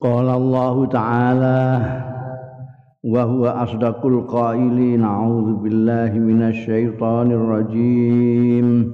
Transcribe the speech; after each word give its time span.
قال 0.00 0.28
الله 0.28 0.86
تعالى 0.86 2.02
وهو 3.04 3.46
أصدق 3.46 4.06
القائلين 4.06 5.04
أعوذ 5.04 5.54
بالله 5.54 6.18
من 6.18 6.42
الشيطان 6.42 7.32
الرجيم. 7.32 8.92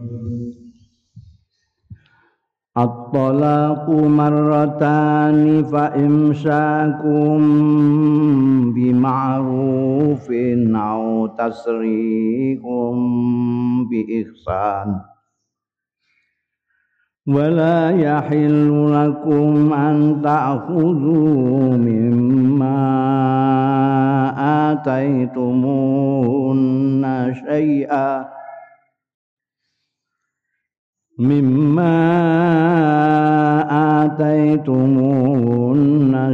الطلاق 2.78 3.90
مرتان 3.90 5.64
فإمساكم 5.64 7.38
بمعروف 8.74 10.30
أو 10.74 11.26
تسريح 11.26 12.60
بإحسان. 13.90 15.13
ولا 17.26 17.90
يحل 17.90 18.92
لكم 18.92 19.72
أن 19.72 20.20
تأخذوا 20.24 21.76
مما 21.76 22.84
آتيتمون 24.72 26.04
شيئا 27.34 28.24
مما 31.18 31.94
آتيتمون 34.04 35.54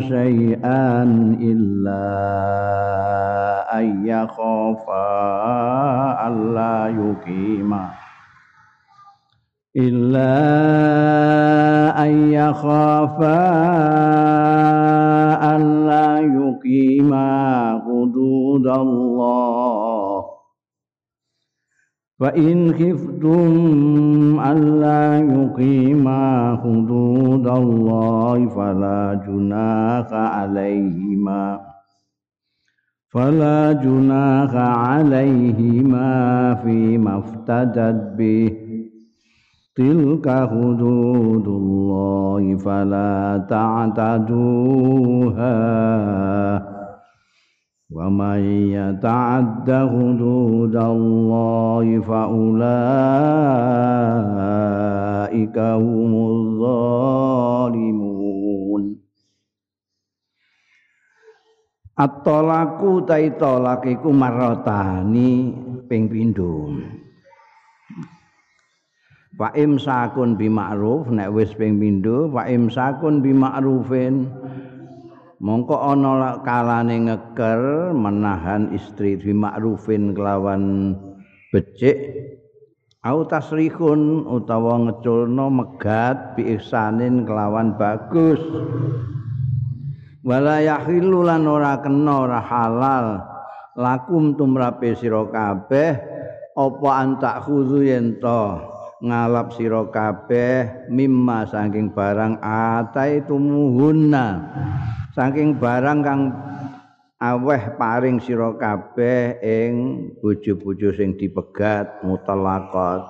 شيئا 0.00 1.02
إلا 1.40 2.10
أن 3.78 4.06
يخافا 4.06 5.08
ألا 6.28 6.86
يقيما 6.88 7.99
إلا 9.76 10.32
أن 12.04 12.32
يخافا 12.32 13.40
ألا 15.56 16.18
يقيما 16.18 17.82
حدود 17.86 18.66
الله. 18.66 20.24
فإن 22.20 22.72
خفتم 22.72 24.40
ألا 24.40 25.18
يقيما 25.18 26.56
حدود 26.64 27.48
الله 27.48 28.48
فلا 28.48 29.20
جناح 29.26 30.12
عليهما. 30.12 31.60
فلا 33.08 33.72
جناح 33.72 34.54
عليهما 34.54 36.54
فيما 36.54 37.18
افتدت 37.18 38.14
به. 38.18 38.59
Tilka 39.80 40.44
hududullah 40.44 42.44
fala 42.60 43.40
ta'taduha 43.48 45.56
wa 47.88 48.06
may 48.12 48.76
yata'adda 48.76 49.88
hududallah 49.88 51.80
fa 52.04 52.28
ulaika 52.28 52.68
humuz 55.80 56.60
zalimun 56.60 58.20
At-talaku 61.96 63.08
ta 63.08 63.16
talak 63.16 63.88
iku 63.88 64.12
marotani 64.12 65.56
ping 65.88 66.12
pindho 66.12 66.99
Wa 69.40 69.48
imsakun 69.56 70.36
bi 70.36 70.52
ma'ruf 70.52 71.08
nek 71.08 71.32
wis 71.32 71.56
ping 71.56 71.80
pindho 71.80 72.28
wa 72.28 72.44
imsakun 72.44 73.24
bi 73.24 73.32
ma'rufin 73.32 74.28
mongko 75.40 75.80
ana 75.80 76.44
kalane 76.44 77.08
ngeker 77.08 77.88
menahan 77.96 78.68
istri 78.76 79.16
bi 79.16 79.32
ma'rufin 79.32 80.12
kelawan 80.12 80.92
becik 81.56 81.96
au 83.00 83.24
tasrihun 83.24 84.28
utawa 84.28 84.76
ngeculno 84.76 85.48
megat 85.48 86.36
bi 86.36 86.60
ihsanin 86.60 87.24
kelawan 87.24 87.80
bagus. 87.80 88.44
Wala 90.20 90.60
yahillu 90.60 91.24
lan 91.24 91.48
ora 91.48 91.80
kena 91.80 92.28
ora 92.28 92.44
halal. 92.44 93.06
Lakum 93.72 94.36
tumrape 94.36 94.92
sira 94.92 95.24
kabeh 95.32 95.96
apa 96.52 96.90
antak 96.92 97.48
khuzu 97.48 97.88
yen 97.88 98.20
to 98.20 98.60
ngalap 99.00 99.56
sira 99.56 99.88
kabeh 99.88 100.88
mimma 100.92 101.48
saking 101.48 101.88
barang 101.88 102.36
ataitumuhunna 102.44 104.26
saking 105.16 105.56
barang 105.56 106.04
kang 106.04 106.28
aweh 107.16 107.80
paring 107.80 108.20
sira 108.20 108.52
kabeh 108.60 109.40
ing 109.40 109.72
bojo-bojo 110.20 110.92
sing 110.92 111.16
dipegat 111.16 112.04
mutalaqat 112.04 113.08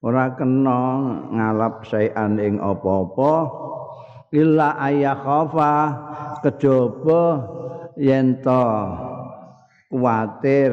ora 0.00 0.32
kena 0.32 0.82
ngalap 1.28 1.84
saean 1.84 2.40
ing 2.40 2.56
apa-apa 2.56 3.34
illa 4.32 4.80
ayakhafa 4.80 5.72
kejaba 6.40 7.24
yen 8.00 8.40
to 8.40 8.64
kuwatir 9.92 10.72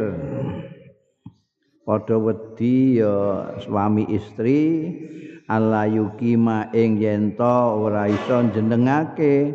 padha 1.89 2.21
wedi 2.21 3.01
ya 3.01 3.49
suami 3.65 4.05
istri 4.13 4.93
Allah 5.49 5.89
yukima 5.89 6.69
ing 6.69 7.01
yen 7.01 7.33
ora 7.41 8.05
iso 8.05 8.45
jenengake 8.53 9.49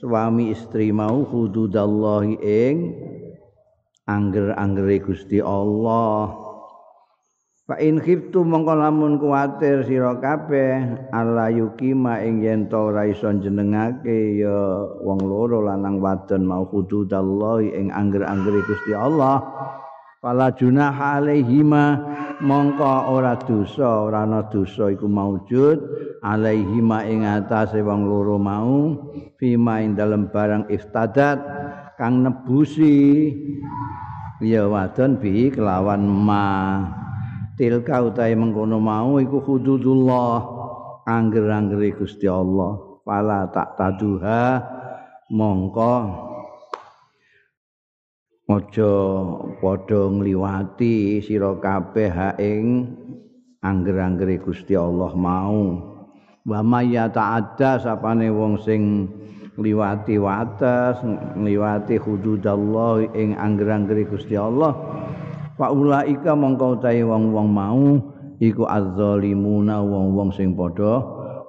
suami 0.00 0.56
istri 0.56 0.88
mau 0.96 1.20
hududallahi 1.28 2.40
ing 2.40 2.76
angger-anggere 4.08 5.04
Gusti 5.04 5.44
Allah. 5.44 6.32
Fa 7.68 7.76
in 7.76 8.00
khiftu 8.00 8.40
mongko 8.42 8.72
lamun 8.72 9.20
kuwatir 9.20 9.84
sira 9.84 10.16
kabeh 10.16 11.12
Allah 11.12 11.52
yukima 11.52 12.24
ing 12.24 12.40
yen 12.40 12.72
ora 12.72 13.04
iso 13.04 13.28
jenengake 13.28 14.40
ya 14.40 14.88
wong 15.04 15.20
loro 15.20 15.68
lanang 15.68 16.00
wadon 16.00 16.48
mau 16.48 16.64
hududallahi 16.64 17.76
ing 17.76 17.92
angger-anggere 17.92 18.64
Gusti 18.64 18.96
Allah 18.96 19.44
Fala 20.22 20.54
junah 20.54 21.18
alaihima 21.18 21.98
mongko 22.38 23.10
ora 23.10 23.34
dosa 23.34 24.06
ora 24.06 24.22
ana 24.22 24.46
dosa 24.46 24.94
iku 24.94 25.10
maujud 25.10 25.82
alaihima 26.22 27.02
ing 27.10 27.26
atase 27.26 27.82
wong 27.82 28.06
loro 28.06 28.38
mau 28.38 28.94
fima 29.34 29.82
ing 29.82 29.98
dalem 29.98 30.30
barang 30.30 30.70
iftadat 30.70 31.42
kang 31.98 32.22
nebusi. 32.22 33.34
Ya 34.38 34.70
wadon 34.70 35.18
bi 35.18 35.50
kelawan 35.50 36.06
ma. 36.06 36.86
Tilka 37.58 38.06
utahe 38.06 38.38
mengkono 38.38 38.78
mau 38.78 39.18
iku 39.18 39.42
hududullah 39.42 40.38
angger-anggere 41.02 41.98
Gusti 41.98 42.30
Allah. 42.30 42.78
Fala 43.02 43.50
tak 43.50 43.74
taduha 43.74 44.62
mongko 45.34 45.94
aja 48.58 48.92
padha 49.60 50.02
ngliwati 50.12 51.20
sira 51.24 51.56
kabeh 51.56 52.36
ing 52.40 52.92
angger-anggere 53.62 54.42
Gusti 54.42 54.76
Allah 54.76 55.12
mau 55.16 55.62
wa 56.42 56.60
may 56.60 56.92
ta'adda 56.92 57.78
sapane 57.78 58.26
wong 58.28 58.58
sing 58.60 59.06
ngliwati 59.54 60.16
wates 60.18 60.98
ngliwati 61.38 62.00
hududallah 62.00 63.06
ing 63.14 63.36
angger-anggere 63.38 64.08
Gusti 64.08 64.34
Allah 64.34 64.74
fa 65.60 65.70
ulaika 65.70 66.32
mongko 66.32 66.80
utahe 66.80 67.04
wong-wong 67.04 67.48
mau 67.52 67.84
iku 68.42 68.64
azzalimuna 68.66 69.78
wong-wong 69.84 70.34
sing 70.34 70.56
padha 70.56 71.04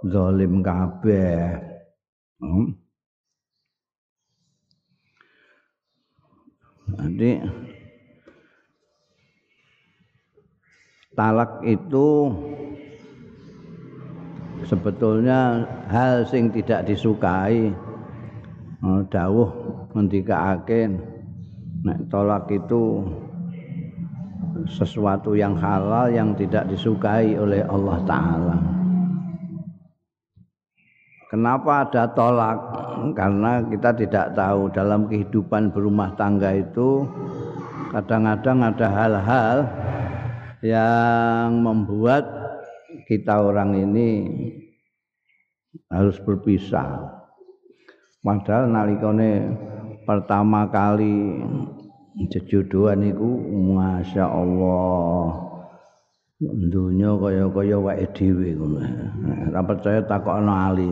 zalim 0.05 0.59
kabeh 0.59 1.57
hmm. 2.43 2.82
Jadi 6.93 7.41
talak 11.13 11.61
itu 11.65 12.29
sebetulnya 14.65 15.65
hal 15.89 16.25
sing 16.25 16.53
tidak 16.53 16.85
disukai. 16.85 17.73
Oh, 18.83 18.99
dawuh 19.07 19.47
ngendikake 19.95 20.91
nek 21.87 21.99
tolak 22.11 22.51
itu 22.51 22.99
sesuatu 24.67 25.35
yang 25.35 25.55
halal 25.55 26.11
yang 26.11 26.35
tidak 26.35 26.67
disukai 26.67 27.35
oleh 27.39 27.63
Allah 27.67 27.97
taala. 28.03 28.82
Kenapa 31.33 31.81
ada 31.81 32.05
tolak? 32.13 32.61
Karena 33.17 33.65
kita 33.65 33.89
tidak 33.97 34.37
tahu 34.37 34.69
dalam 34.69 35.09
kehidupan 35.09 35.73
berumah 35.73 36.13
tangga 36.13 36.53
itu 36.53 37.09
kadang-kadang 37.89 38.61
ada 38.61 38.87
hal-hal 38.93 39.57
yang 40.61 41.57
membuat 41.57 42.29
kita 43.09 43.41
orang 43.41 43.73
ini 43.73 44.09
harus 45.89 46.21
berpisah. 46.21 47.01
padahal 48.21 48.69
nalikane 48.69 49.57
pertama 50.05 50.69
kali 50.69 51.41
jejodohan 52.29 53.09
iku 53.09 53.29
Masya 53.73 54.25
Allah 54.29 55.52
dunya 56.51 57.15
kaya-kaya 57.15 57.77
wae 57.79 58.05
dhewe 58.11 58.55
ngono. 58.57 58.79
Ora 59.51 59.61
percaya 59.63 59.99
takokno 60.03 60.53
ali. 60.53 60.87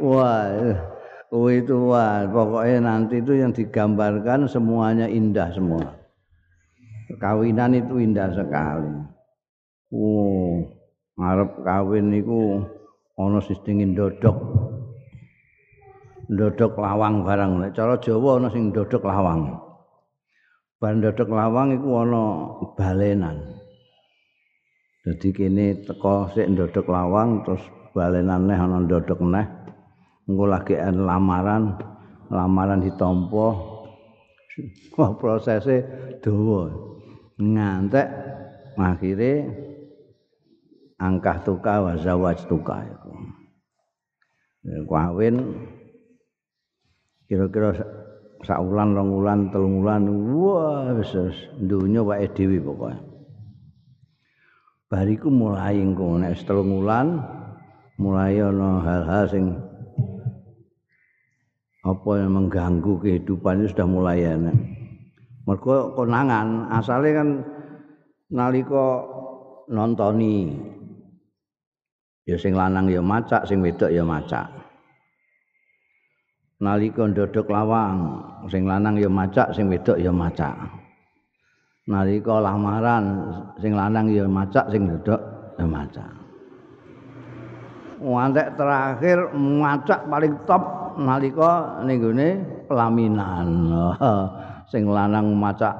Wah, 0.00 0.48
kuwi 1.28 1.60
itu 1.60 1.76
wah, 1.92 2.24
pokoknya 2.26 2.78
nanti 2.82 3.20
itu 3.20 3.36
yang 3.36 3.52
digambarkan 3.52 4.48
semuanya 4.48 5.06
indah 5.06 5.52
semua. 5.52 5.86
Kawinan 7.20 7.76
itu 7.76 8.00
indah 8.00 8.32
sekali. 8.32 8.96
Oh, 9.90 10.62
ngarep 11.18 11.50
kawin 11.66 12.14
niku 12.14 12.64
ana 13.18 13.42
sistem 13.44 13.92
ndodok. 13.92 14.38
Ndodok 16.30 16.78
lawang 16.78 17.26
barang. 17.26 17.74
Cara 17.74 17.98
Jawa 17.98 18.38
ana 18.38 18.48
sing 18.48 18.70
ndodok 18.70 19.02
lawang. 19.04 19.69
Bandodok 20.80 21.28
lawang 21.28 21.76
iku 21.76 21.88
ana 22.00 22.24
balenan. 22.72 23.36
Dadi 25.04 25.28
kene 25.28 25.84
teko 25.84 26.32
sik 26.32 26.48
ndodok 26.48 26.88
lawang 26.88 27.44
terus 27.44 27.60
balenan 27.92 28.48
neh 28.48 28.56
ana 28.56 28.80
ndodok 28.80 29.20
neh. 29.20 29.44
Engko 30.24 30.44
lagi 30.48 30.80
lamaran, 30.80 31.76
lamaran 32.32 32.80
ditampa. 32.80 33.48
Wah 34.96 35.10
prosese 35.20 35.84
dawa. 36.24 36.72
Ngantek 37.36 38.08
akhire 38.80 39.32
angkah 40.96 41.44
tuka 41.44 41.84
wa 41.84 41.92
zawaj 42.00 42.40
tuka 42.48 42.88
iku. 42.88 43.12
Kawin 44.88 45.36
kira-kira 47.28 47.76
sak 48.44 48.58
rong 48.60 49.10
wulan 49.10 49.48
telung 49.52 49.84
wulan. 49.84 50.08
Wah 50.36 50.92
wis 50.96 51.12
donya 51.60 52.00
wae 52.00 52.26
dhewe 52.32 52.58
pokoke. 52.60 52.96
Bariku 54.90 55.30
mulai 55.30 55.78
engko 55.78 56.18
nek 56.18 56.34
telung 56.42 56.82
wulan 56.82 57.20
mulai 58.00 58.40
ana 58.40 58.80
hal-hal 58.82 59.24
sing 59.30 59.44
apa 61.80 62.10
yang 62.20 62.36
mengganggu 62.36 62.92
kehidupan 63.00 63.64
itu 63.64 63.72
sudah 63.72 63.88
mulai 63.88 64.24
enak. 64.24 64.56
Mergo 65.48 65.96
konangan 65.96 66.68
asale 66.68 67.16
kan 67.16 67.28
nalika 68.28 69.04
nontoni 69.70 70.54
ya 72.28 72.36
sing 72.36 72.52
lanang 72.54 72.86
ya 72.90 73.00
macak 73.00 73.48
sing 73.48 73.64
wedok 73.64 73.90
ya 73.90 74.04
macak 74.04 74.59
nalika 76.60 77.08
ndodok 77.08 77.48
lawang 77.48 78.20
sing 78.52 78.68
lanang 78.68 79.00
ya 79.00 79.08
macak 79.08 79.56
sing 79.56 79.72
wedok 79.72 79.96
ya 79.96 80.12
macak 80.12 80.52
nalika 81.88 82.36
lamaran 82.36 83.04
sing 83.56 83.72
lanang 83.72 84.12
ya 84.12 84.28
macak 84.28 84.68
sing 84.68 84.84
wedok 84.84 85.20
ya 85.56 85.64
macak 85.64 86.20
Wantek 88.00 88.56
terakhir 88.56 89.28
macak 89.36 90.08
paling 90.08 90.32
top 90.48 90.96
nalika 90.96 91.84
ning 91.84 92.00
pelaminan. 92.64 93.48
sing 94.72 94.88
lanang 94.88 95.36
macak 95.36 95.76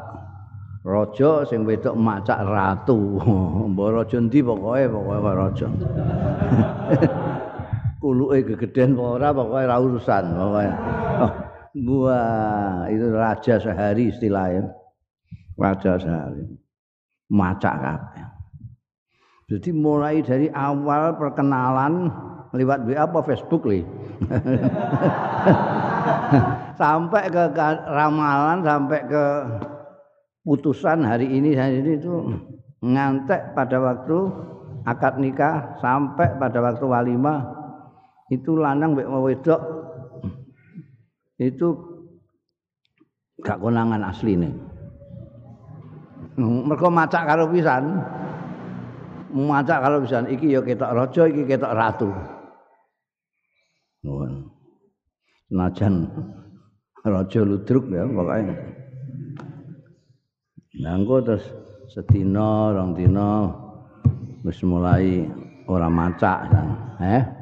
raja, 0.85 1.49
sing 1.49 1.65
wedok 1.65 1.97
macak 1.97 2.45
ratu. 2.45 3.17
Mbok 3.73 3.89
raja 3.89 4.21
ndi 4.21 4.45
pokoke 4.45 4.85
pokoke 4.93 5.31
raja. 5.33 5.69
kuluke 8.01 8.57
gegeden 8.57 8.97
apa 8.97 9.05
ora 9.05 9.29
pokoke 9.37 9.61
ora 9.61 9.77
urusan 9.77 10.25
pokoke. 10.33 10.69
Oh, 11.21 11.33
wah, 12.09 12.89
itu 12.89 13.07
raja 13.13 13.55
sehari 13.61 14.09
istilahnya. 14.09 14.73
Raja 15.61 16.01
sehari. 16.01 16.49
Macak 17.31 17.77
kabeh. 17.79 18.27
Jadi 19.53 19.71
mulai 19.77 20.25
dari 20.25 20.49
awal 20.51 21.15
perkenalan 21.21 22.09
lewat 22.57 22.89
WA 22.89 23.07
apa 23.07 23.21
Facebook 23.23 23.69
li. 23.69 23.85
sampai 26.81 27.29
ke 27.29 27.45
ramalan 27.93 28.65
sampai 28.65 29.01
ke 29.05 29.25
putusan 30.45 31.05
hari 31.05 31.29
ini 31.29 31.53
hari 31.53 31.85
ini 31.85 32.01
itu 32.01 32.15
ngantek 32.81 33.53
pada 33.53 33.77
waktu 33.77 34.19
akad 34.89 35.21
nikah 35.21 35.77
sampai 35.85 36.41
pada 36.41 36.65
waktu 36.65 36.85
walimah 36.89 37.60
itu 38.31 38.55
lanang 38.55 38.95
mbek 38.95 39.11
wedok 39.11 39.61
itu 41.43 41.69
gak 43.43 43.59
konangan 43.59 44.07
asline. 44.07 44.55
Mergo 46.39 46.89
macak 46.89 47.27
karo 47.27 47.51
pisan. 47.51 47.99
Macak 49.35 49.83
karo 49.83 50.05
pisan 50.05 50.31
iki 50.31 50.55
ya 50.55 50.61
ketok 50.63 50.95
raja 50.95 51.23
iki 51.27 51.43
ketok 51.49 51.75
ratu. 51.75 52.11
Nuwun. 54.07 54.47
Senajan 55.51 56.07
raja 57.03 57.41
ludruk 57.43 57.91
ya 57.91 58.07
pokoknya. 58.07 58.55
Nanggo 60.81 61.19
terus 61.25 61.45
sedina 61.91 62.71
rong 62.71 62.95
dina 62.95 63.51
wis 64.47 64.63
mulai 64.63 65.27
ora 65.67 65.91
macak 65.91 66.47
eh 67.03 67.40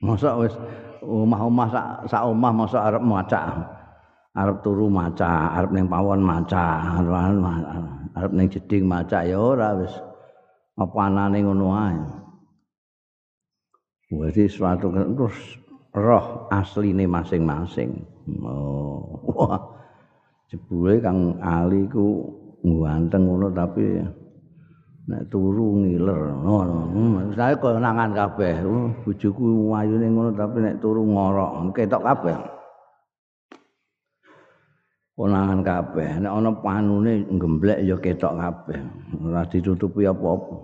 Masa 0.00 0.32
wis 0.40 0.56
omah-omah 1.04 1.68
sak 1.68 1.86
sak 2.08 2.22
omah 2.24 2.52
masa 2.52 2.88
arep 2.88 3.04
maca. 3.04 3.40
Arep 4.30 4.62
turu 4.62 4.86
maca, 4.86 5.58
arep 5.58 5.74
ning 5.74 5.90
pawon 5.90 6.22
maca, 6.22 6.80
arep 8.14 8.32
ning 8.32 8.46
jeding 8.48 8.86
maca 8.86 9.26
ya 9.26 9.36
ora 9.36 9.76
wis 9.76 9.92
apa 10.78 10.98
anane 11.04 11.44
ngono 11.44 11.66
ae. 11.76 11.98
Wis 14.10 14.56
suatu 14.56 14.88
terus 14.90 15.36
roh 15.94 16.48
asline 16.50 17.04
masing-masing. 17.04 18.06
Oh, 18.46 19.20
wah. 19.34 19.58
Jebule 20.50 20.98
Kang 20.98 21.38
Ali 21.38 21.86
ku 21.86 22.26
ganteng 22.62 23.30
ngono 23.30 23.54
tapi 23.54 24.02
nek 25.10 25.26
turu 25.26 25.82
ngiler 25.82 26.38
ngono. 26.38 26.78
Saya 27.34 27.58
kenangan 27.58 28.14
kabeh. 28.14 28.62
Oh, 28.62 28.94
bojoku 29.02 29.74
ayune 29.74 30.06
ngono 30.06 30.30
tapi 30.38 30.62
nek 30.62 30.78
turu 30.78 31.02
ngorok 31.02 31.74
ketok 31.74 32.02
kabeh. 32.06 32.36
Kenangan 35.18 35.60
kabeh? 35.66 36.08
Nek 36.22 36.32
ana 36.32 36.50
panune 36.62 37.26
gemblek 37.26 37.82
ya 37.82 37.98
ketok 37.98 38.38
kabeh. 38.38 38.78
Ora 39.18 39.42
ditutupi 39.50 40.06
apa-apa. 40.06 40.56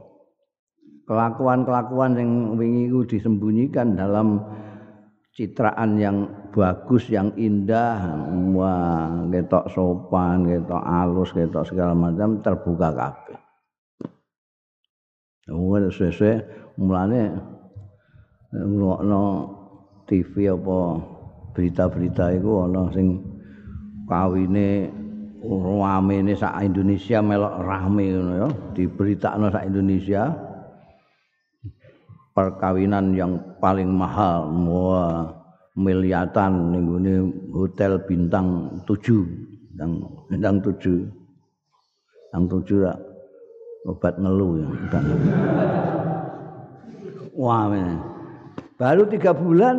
Kelakuan-kelakuan 1.07 2.19
yang 2.19 2.31
wingi 2.59 2.91
ku 2.91 3.07
disembunyikan 3.07 3.95
dalam 3.95 4.43
citraan 5.35 5.99
yang 5.99 6.27
bagus 6.51 7.11
yang 7.11 7.35
indah. 7.35 7.99
Wah 8.55 9.27
ketok 9.29 9.71
sopan 9.75 10.47
ketok 10.47 10.83
alus 10.83 11.35
ketok 11.35 11.67
segala 11.67 11.93
macam 11.99 12.41
terbuka 12.43 12.91
kabeh 12.95 13.46
Wong 15.47 15.79
suwe-suwe 15.95 16.43
mulane 16.75 17.31
ngrungokno 18.51 19.23
TV 20.11 20.51
apa 20.51 20.79
berita-berita 21.55 22.35
iku 22.35 22.67
ana 22.67 22.91
sing 22.91 23.23
kawine 24.11 24.91
ramene 25.47 26.35
sak 26.35 26.67
Indonesia 26.67 27.23
melok 27.23 27.63
rame 27.63 28.05
ngono 28.11 28.33
ya. 28.35 28.49
Diberitakno 28.75 29.47
sak 29.55 29.71
Indonesia. 29.71 30.35
Perkawinan 32.37 33.17
yang 33.17 33.33
paling 33.63 33.89
mahal 33.89 34.53
wah 34.69 35.31
miliatan 35.73 36.75
ning 36.75 36.85
hotel 37.49 37.97
bintang 38.05 38.77
7 38.85 39.73
bintang 39.73 39.93
bintang 40.29 40.57
7 40.61 41.09
bintang 42.29 42.45
7 42.45 43.06
obat 43.87 44.19
ngeluh 44.19 44.61
ya. 44.61 44.69
Wah, 47.37 47.71
ini. 47.71 47.97
baru 48.77 49.09
tiga 49.09 49.33
bulan 49.33 49.77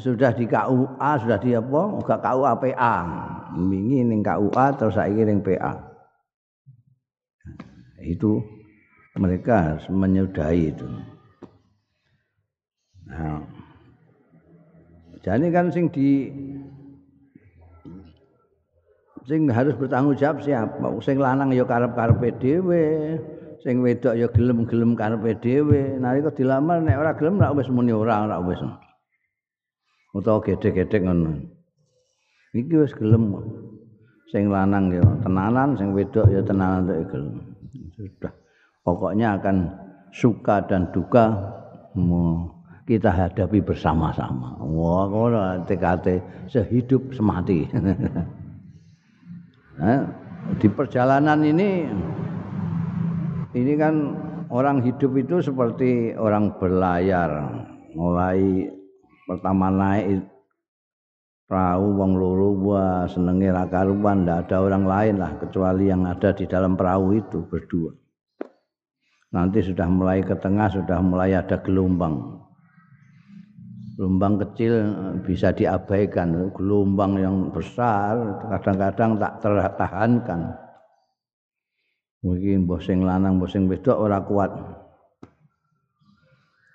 sudah 0.00 0.32
di 0.36 0.44
KUA, 0.44 1.10
sudah 1.24 1.38
di 1.40 1.54
apa? 1.54 1.82
Enggak 1.96 2.20
KUA 2.20 2.52
PA. 2.60 2.96
Mingi 3.56 4.04
ning 4.04 4.20
KUA 4.20 4.66
terus 4.76 4.98
saiki 4.98 5.22
ning 5.24 5.40
PA. 5.40 5.72
Itu 8.02 8.40
mereka 9.18 9.74
harus 9.74 9.86
menyudahi 9.90 10.62
itu. 10.70 10.86
Nah, 13.08 13.42
jadi 15.24 15.48
kan 15.50 15.72
sing 15.74 15.90
di 15.90 16.30
sing 19.28 19.44
harus 19.52 19.76
bertanggung 19.76 20.16
jawab 20.16 20.40
siapa? 20.40 20.88
Sing 21.04 21.20
lanang 21.20 21.52
ya 21.52 21.68
karep-karepe 21.68 22.40
dhewe. 22.40 22.84
Sing 23.60 23.84
wedok 23.84 24.16
ya 24.16 24.26
gelem-gelem 24.32 24.96
karepe 24.96 25.36
dhewe. 25.44 26.00
Nalika 26.00 26.32
dilamar 26.32 26.80
nek 26.80 26.96
ora 26.96 27.12
gelem 27.12 27.36
ora 27.36 27.52
wis 27.52 27.68
muni 27.68 27.92
ora 27.92 28.24
ora 28.24 28.40
wis. 28.40 28.58
Utawa 30.16 30.40
gedhe-gedhe 30.40 31.04
ngono. 31.04 31.44
Iki 32.56 32.74
wis 32.80 32.96
gelem. 32.96 33.36
Sing 34.32 34.48
lanang 34.48 34.88
ya 34.96 35.04
tenanan 35.20 35.76
sing 35.76 35.92
wedok 35.92 36.26
ya 36.32 36.40
tenanan 36.40 36.88
tok 36.88 36.98
gelem. 37.12 37.36
Sudah. 37.92 38.32
Pokoknya 38.80 39.36
akan 39.36 39.56
suka 40.16 40.64
dan 40.64 40.88
duka 40.96 41.36
kita 42.88 43.12
hadapi 43.12 43.60
bersama-sama. 43.60 44.56
Wah, 44.64 45.04
ngono 45.12 45.60
TKT 45.68 46.06
sehidup 46.48 47.12
semati. 47.12 47.68
di 50.58 50.66
perjalanan 50.66 51.38
ini 51.46 51.86
ini 53.54 53.72
kan 53.78 53.94
orang 54.50 54.82
hidup 54.82 55.14
itu 55.14 55.38
seperti 55.38 56.18
orang 56.18 56.58
berlayar. 56.58 57.30
Mulai 57.94 58.68
pertama 59.24 59.70
naik 59.70 60.26
perahu 61.48 61.96
wong 61.96 62.12
loro 62.18 62.50
wah 62.60 63.08
senenge 63.08 63.48
ra 63.48 63.64
karuan 63.70 64.28
ndak 64.28 64.46
ada 64.46 64.56
orang 64.60 64.84
lain 64.84 65.14
lah 65.16 65.32
kecuali 65.40 65.88
yang 65.88 66.04
ada 66.04 66.34
di 66.36 66.44
dalam 66.44 66.76
perahu 66.76 67.16
itu 67.16 67.46
berdua. 67.48 67.94
Nanti 69.28 69.60
sudah 69.60 69.88
mulai 69.88 70.24
ke 70.24 70.36
tengah 70.36 70.72
sudah 70.72 70.98
mulai 71.04 71.36
ada 71.36 71.60
gelombang 71.60 72.37
gelombang 73.98 74.38
kecil 74.46 74.72
eh, 74.78 75.14
bisa 75.26 75.50
diabaikan. 75.50 76.54
Gelombang 76.54 77.18
yang 77.18 77.36
besar 77.50 78.14
kadang-kadang 78.46 79.18
tak 79.18 79.32
tertahankan. 79.42 80.54
Mungkin 82.22 82.70
bosing 82.70 83.02
lanang 83.02 83.42
bosing 83.42 83.66
wedok 83.66 83.98
ora 83.98 84.22
kuat. 84.22 84.54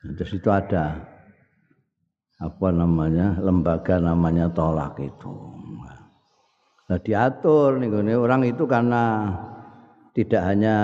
Terus 0.04 0.36
itu 0.36 0.52
ada 0.52 1.00
apa 2.44 2.68
namanya 2.76 3.40
lembaga 3.40 4.04
namanya 4.04 4.52
tolak 4.52 5.00
itu. 5.00 5.32
Nah 6.92 7.00
diatur 7.00 7.80
nih 7.80 8.20
orang 8.20 8.44
itu 8.44 8.68
karena 8.68 9.32
tidak 10.12 10.44
hanya 10.44 10.76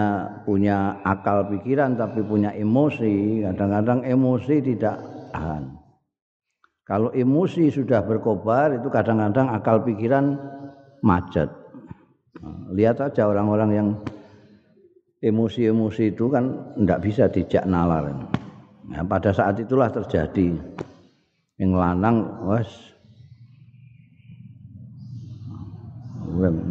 punya 0.47 1.03
akal 1.03 1.51
pikiran 1.51 1.99
tapi 1.99 2.23
punya 2.23 2.55
emosi. 2.55 3.43
Kadang-kadang 3.43 4.07
emosi 4.07 4.55
tidak 4.63 5.03
tahan 5.35 5.78
kalau 6.89 7.13
emosi 7.13 7.69
sudah 7.69 8.01
berkobar 8.01 8.73
itu 8.73 8.89
kadang-kadang 8.89 9.53
akal 9.53 9.77
pikiran 9.85 10.41
macet. 11.05 11.45
Lihat 12.73 12.97
aja 12.97 13.29
orang-orang 13.29 13.69
yang 13.77 13.89
emosi-emosi 15.21 16.17
itu 16.17 16.33
kan 16.33 16.49
tidak 16.73 16.99
bisa 17.05 17.29
dijak 17.29 17.69
nalar. 17.69 18.09
Nah, 18.89 19.05
pada 19.05 19.29
saat 19.29 19.61
itulah 19.61 19.93
terjadi. 19.93 20.57
Yang 21.61 21.71
lanang 21.77 22.17
was 22.41 22.69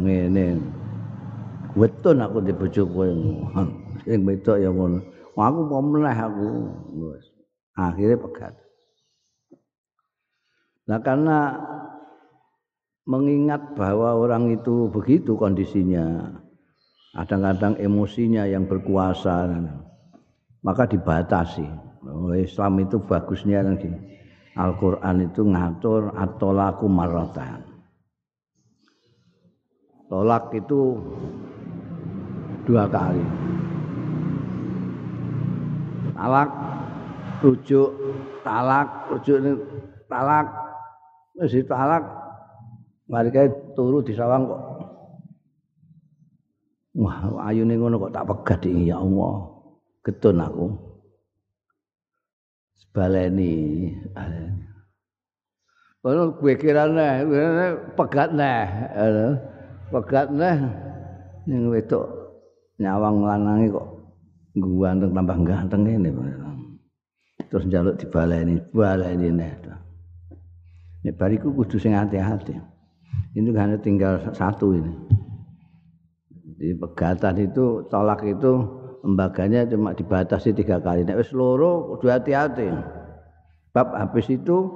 ngene. 0.03 0.59
Weton 1.79 2.19
aku 2.19 2.43
di 2.43 2.51
bojoku. 2.51 3.07
Sing 4.03 4.27
wedok 4.27 4.57
ya 4.59 4.67
ngono. 4.67 4.99
Aku 5.39 5.59
mau 5.63 5.79
meneh 5.79 6.11
aku. 6.11 6.67
Akhirnya 7.79 8.19
pegat 8.19 8.58
Nah 10.89 10.97
karena 11.05 11.53
mengingat 13.05 13.77
bahwa 13.77 14.17
orang 14.17 14.49
itu 14.49 14.89
begitu 14.89 15.37
kondisinya, 15.37 16.33
kadang-kadang 17.13 17.77
emosinya 17.77 18.49
yang 18.49 18.65
berkuasa, 18.65 19.45
maka 20.65 20.89
dibatasi. 20.89 21.69
Oh, 22.09 22.33
Islam 22.33 22.81
itu 22.81 22.97
bagusnya 23.05 23.61
nanti 23.61 23.85
Al-Quran 24.57 25.29
itu 25.29 25.45
ngatur 25.45 26.09
atolaku 26.17 26.89
maratan. 26.89 27.61
Tolak 30.09 30.49
itu 30.57 30.97
dua 32.65 32.89
kali. 32.89 33.21
Talak, 36.17 36.49
rujuk, 37.45 37.89
talak, 38.41 38.89
rujuk 39.13 39.37
talak 40.09 40.68
wis 41.39 41.55
ditalak. 41.55 42.03
Mari 43.09 43.33
kae 43.33 43.49
turu 43.73 44.05
di 44.05 44.13
sawang 44.13 44.45
kok. 44.45 44.61
Wah 46.99 47.47
ayune 47.49 47.73
ngono 47.79 47.97
kok 47.97 48.13
tak 48.13 48.27
pegat 48.27 48.61
ya 48.67 48.99
Allah. 49.01 49.49
Getun 50.05 50.43
aku. 50.43 50.67
Sebaleni. 52.79 53.89
Kalau 55.99 56.31
gue 56.31 56.55
kira 56.55 56.87
nih, 56.87 57.27
pegat 57.99 58.31
nih, 58.31 58.63
pegat 59.91 60.31
nih, 60.31 60.57
yang 61.43 61.75
itu 61.75 61.99
nyawang 62.79 63.27
lanangi 63.27 63.67
kok 63.67 63.99
ganteng 64.55 65.11
tambah 65.11 65.37
ganteng 65.43 65.83
ini, 65.91 66.09
terus 67.51 67.67
jaluk 67.67 67.99
dibaleni, 67.99 68.63
baleni 68.71 69.27
nih. 69.27 69.68
Nek 70.99 71.15
bariku 71.15 71.55
kudu 71.55 71.79
sing 71.79 71.95
hati-hati. 71.95 72.59
Ini 73.35 73.49
kan 73.55 73.79
tinggal 73.79 74.19
satu 74.35 74.75
ini. 74.75 74.93
Di 76.59 76.75
pegatan 76.75 77.39
itu 77.39 77.87
tolak 77.87 78.19
itu 78.27 78.67
lembaganya 79.07 79.63
cuma 79.63 79.95
dibatasi 79.95 80.51
tiga 80.51 80.83
kali. 80.83 81.07
Nek 81.07 81.23
wis 81.23 81.31
loro 81.31 81.95
kudu 81.95 82.11
hati-hati. 82.11 82.67
Bab 83.71 83.95
habis 83.95 84.27
itu 84.27 84.67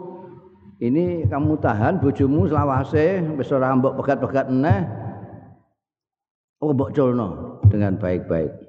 ini 0.80 1.28
kamu 1.28 1.60
tahan 1.60 2.00
bojomu 2.00 2.48
selawase 2.48 3.20
wis 3.36 3.52
ora 3.52 3.76
mbok 3.76 4.00
pegat-pegat 4.00 4.48
eneh. 4.48 4.80
Oh 6.64 6.72
mbok 6.72 6.96
culno 6.96 7.60
dengan 7.68 8.00
baik-baik. 8.00 8.64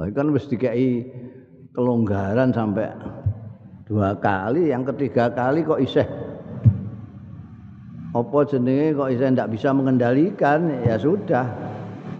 Oh, 0.00 0.08
kan 0.16 0.32
wis 0.32 0.48
dikai 0.48 1.04
kelonggaran 1.76 2.56
sampai 2.56 2.88
dua 3.90 4.14
kali 4.22 4.70
yang 4.70 4.86
ketiga 4.86 5.34
kali 5.34 5.66
kok 5.66 5.82
iseh 5.82 6.06
apa 8.14 8.38
jenenge 8.46 8.94
kok 8.94 9.10
iseh 9.10 9.26
ndak 9.34 9.50
bisa 9.50 9.74
mengendalikan 9.74 10.70
ya 10.86 10.94
sudah 10.94 11.50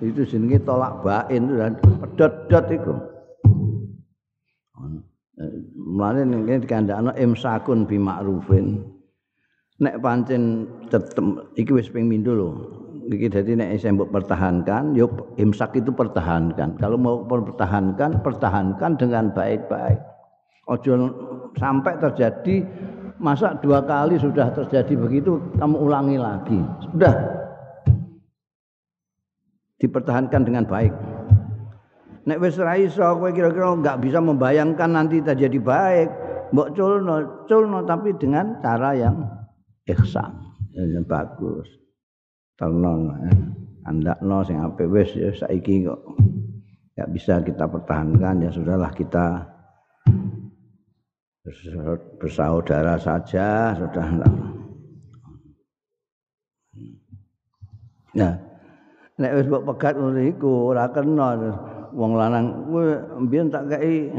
itu 0.03 0.27
jenenge 0.27 0.59
tolak 0.67 0.99
bain 1.07 1.47
dan 1.55 1.79
pedot-dot 1.79 2.67
iku 2.75 2.95
Mulane 5.91 6.23
ning 6.23 6.47
dikandakno 6.47 7.17
imsakun 7.17 7.89
bi 7.89 7.97
ma'rufin. 7.97 8.79
Nek 9.81 9.99
pancen 10.05 10.69
tetep 10.93 11.25
iki 11.57 11.73
wis 11.73 11.89
ping 11.89 12.05
mindul 12.07 12.37
lho. 12.37 12.51
Iki 13.11 13.27
dadi 13.33 13.57
nek 13.59 13.75
isih 13.75 13.97
mbok 13.97 14.13
pertahankan, 14.13 14.95
yuk 14.95 15.35
imsak 15.41 15.81
itu 15.81 15.91
pertahankan. 15.91 16.79
Kalau 16.79 16.95
mau 16.95 17.25
pertahankan, 17.25 18.23
pertahankan 18.23 18.93
dengan 19.01 19.33
baik-baik. 19.35 20.10
Ojo 20.71 20.93
sampai 21.59 21.99
terjadi 21.99 22.63
masa 23.19 23.59
dua 23.59 23.83
kali 23.83 24.15
sudah 24.17 24.55
terjadi 24.55 24.95
begitu 24.95 25.43
kamu 25.59 25.77
ulangi 25.77 26.17
lagi. 26.17 26.61
Sudah. 26.87 27.15
Dipertahankan 29.83 30.47
dengan 30.47 30.65
baik. 30.69 30.95
Nek 32.29 32.39
wis 32.39 32.61
ra 32.61 32.77
iso 32.79 33.03
kowe 33.19 33.33
kira-kira 33.33 33.75
enggak 33.75 33.99
bisa 33.99 34.23
membayangkan 34.23 34.91
nanti 34.95 35.19
terjadi 35.19 35.59
baik. 35.59 36.09
Mbok 36.55 36.69
culno 36.79 37.47
culno 37.51 37.83
tapi 37.83 38.15
dengan 38.15 38.63
cara 38.63 38.95
yang 38.95 39.27
ihsan. 39.91 40.31
Yang 40.71 41.07
bagus. 41.11 41.67
Ternon 42.55 43.11
eh. 43.27 43.39
andakno 43.89 44.45
sing 44.47 44.61
apik 44.61 44.87
wis 44.87 45.11
ya 45.17 45.33
saiki 45.33 45.89
kok 45.89 45.99
enggak 46.95 47.09
bisa 47.11 47.35
kita 47.41 47.65
pertahankan 47.65 48.45
ya 48.45 48.51
sudahlah 48.53 48.93
kita 48.93 49.50
bersaudara 52.21 53.01
saja 53.01 53.73
sudah 53.77 54.07
Nah, 58.11 58.35
nek 59.23 59.33
wis 59.39 59.47
mbok 59.47 59.71
pegat 59.71 59.95
ngono 59.95 60.19
iku 60.19 60.75
ora 60.75 60.91
kena 60.91 61.39
wong 61.95 62.19
lanang 62.19 62.47
mbiyen 63.23 63.47
tak 63.47 63.71
kei 63.71 64.11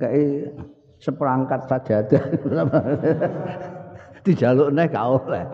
kei 0.00 0.48
seperangkat 0.96 1.68
sajadah 1.68 2.24
dijaluk 4.24 4.72
neh 4.74 4.88
gak 4.90 5.06
oleh. 5.06 5.44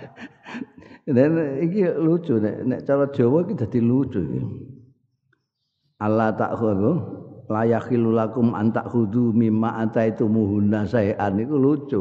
Dan 1.16 1.32
iki 1.64 1.86
lucu 1.96 2.36
nek 2.36 2.56
nek 2.66 2.80
cara 2.84 3.06
Jawa 3.08 3.46
iki 3.46 3.54
dadi 3.56 3.80
lucu 3.80 4.20
iki. 4.20 4.42
Allah 6.02 6.34
tak 6.36 6.60
layakhilu 7.50 8.14
lakum 8.14 8.54
antak 8.54 8.86
hudu 8.88 9.34
mimma 9.34 9.82
ataitu 9.82 10.30
muhunna 10.30 10.86
sayan 10.86 11.42
iku 11.42 11.58
lucu 11.58 12.00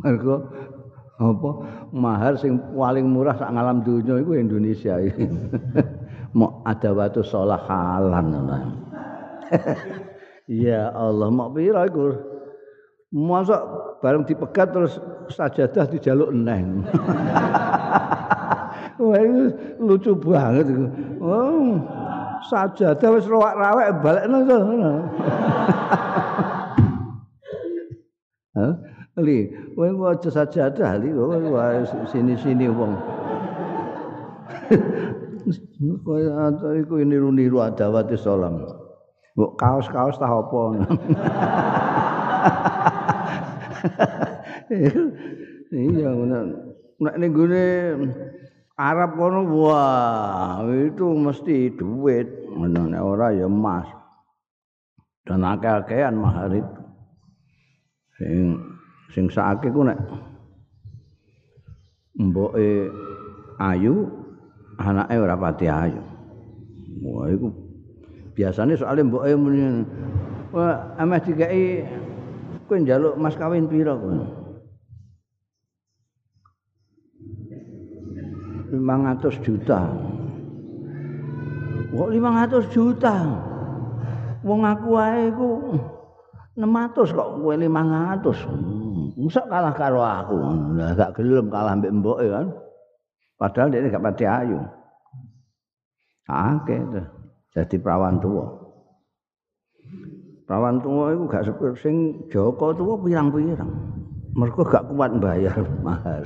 mergo 0.00 0.48
apa 1.20 1.50
mahar 1.92 2.34
sing 2.40 2.56
paling 2.72 3.06
murah 3.06 3.36
sak 3.36 3.52
ngalam 3.52 3.84
dunia 3.84 4.24
iku 4.24 4.32
Indonesia 4.34 4.96
iki 5.06 5.28
mau 6.32 6.64
ada 6.64 6.96
waktu 6.96 7.20
sholah 7.20 7.60
halan 7.68 8.32
Ya 10.50 10.90
Allah, 10.90 11.30
mak 11.30 11.54
pira 11.54 11.86
iku? 11.86 12.18
Mosok 13.12 13.62
bareng 14.00 14.24
dipegat 14.24 14.72
terus 14.72 14.96
sajadah 15.30 15.84
dijaluk 15.86 16.32
neng. 16.32 16.82
Wah, 19.02 19.18
lucu 19.80 20.12
banget. 20.16 20.68
Oh, 21.20 21.76
sajadah 22.48 23.08
wis 23.14 23.26
rawak-rawak 23.26 23.88
balekno 24.02 24.38
to. 24.46 24.58
Hah? 28.52 28.72
Li, 29.20 29.48
kowe 29.76 29.88
waca 29.92 30.28
sajadah 30.32 30.96
li, 31.00 31.12
wah 31.12 31.84
sini-sini 32.08 32.68
wong. 32.72 32.96
Kowe 36.06 36.20
iku 36.80 36.94
niru-niru 37.02 37.60
adawati 37.60 38.16
salam. 38.16 38.64
Mbok 39.32 39.56
kaos-kaos 39.56 40.20
tah 40.20 40.28
apa? 40.28 40.60
iya 45.72 46.08
ngono. 46.12 46.38
Nek 47.02 47.16
ning 47.18 47.32
gone 47.34 47.64
Arab 48.82 49.14
kono 49.14 49.46
wah 49.46 50.66
itu 50.66 51.06
mesti 51.14 51.70
duit. 51.78 52.26
Nek 52.58 52.98
ora 52.98 53.30
ya 53.30 53.46
emas. 53.46 53.86
Dan 55.22 55.46
akeh-akehan 55.46 56.18
mahar 56.18 56.50
itu. 56.50 56.82
Sing 58.18 58.58
sing 59.14 59.24
saake 59.30 59.70
ku 59.70 59.86
nek 59.86 60.02
mboke 62.18 62.90
ayu 63.62 64.10
anake 64.82 65.14
ora 65.14 65.38
pati 65.38 65.70
ayu. 65.70 66.02
Wah 67.06 67.30
iku 67.30 67.54
biasane 68.34 68.74
soalnya 68.74 69.06
mboke 69.06 69.30
muni 69.38 69.86
wah 70.50 70.90
ameh 70.98 71.22
dikai 71.22 71.86
kowe 72.66 72.76
njaluk 72.82 73.14
mas 73.14 73.38
kawin 73.38 73.70
pira 73.70 73.94
kowe? 73.94 74.41
500 78.72 79.44
juta. 79.44 79.84
Kok 81.92 82.08
500 82.08 82.72
juta? 82.72 83.16
Wong 84.40 84.64
aku 84.64 84.96
wae 84.96 85.28
iku 85.28 85.76
600 86.56 87.12
kok 87.12 87.28
kowe 87.36 87.52
500. 87.52 89.20
Mosok 89.20 89.46
kalah 89.52 89.76
karo 89.76 90.00
aku. 90.00 90.36
Lah 90.80 90.96
gak 90.96 91.20
gelem 91.20 91.52
kalah 91.52 91.76
mbek 91.76 91.92
mboke 91.92 92.26
kan. 92.32 92.48
Padahal 93.36 93.68
dia 93.68 93.92
gak 93.92 94.04
pati 94.08 94.24
ayu. 94.24 94.56
Akeh 96.32 96.80
to. 96.80 97.02
Jadi 97.52 97.76
perawan 97.76 98.16
tua. 98.24 98.48
Perawan 100.48 100.80
tua 100.80 101.12
itu 101.12 101.28
gak 101.28 101.44
sing 101.76 102.24
Joko 102.32 102.72
tua 102.72 102.96
pirang-pirang. 103.04 103.72
Mereka 104.32 104.64
gak 104.64 104.88
kuat 104.88 105.12
bayar 105.20 105.60
mahar. 105.84 106.24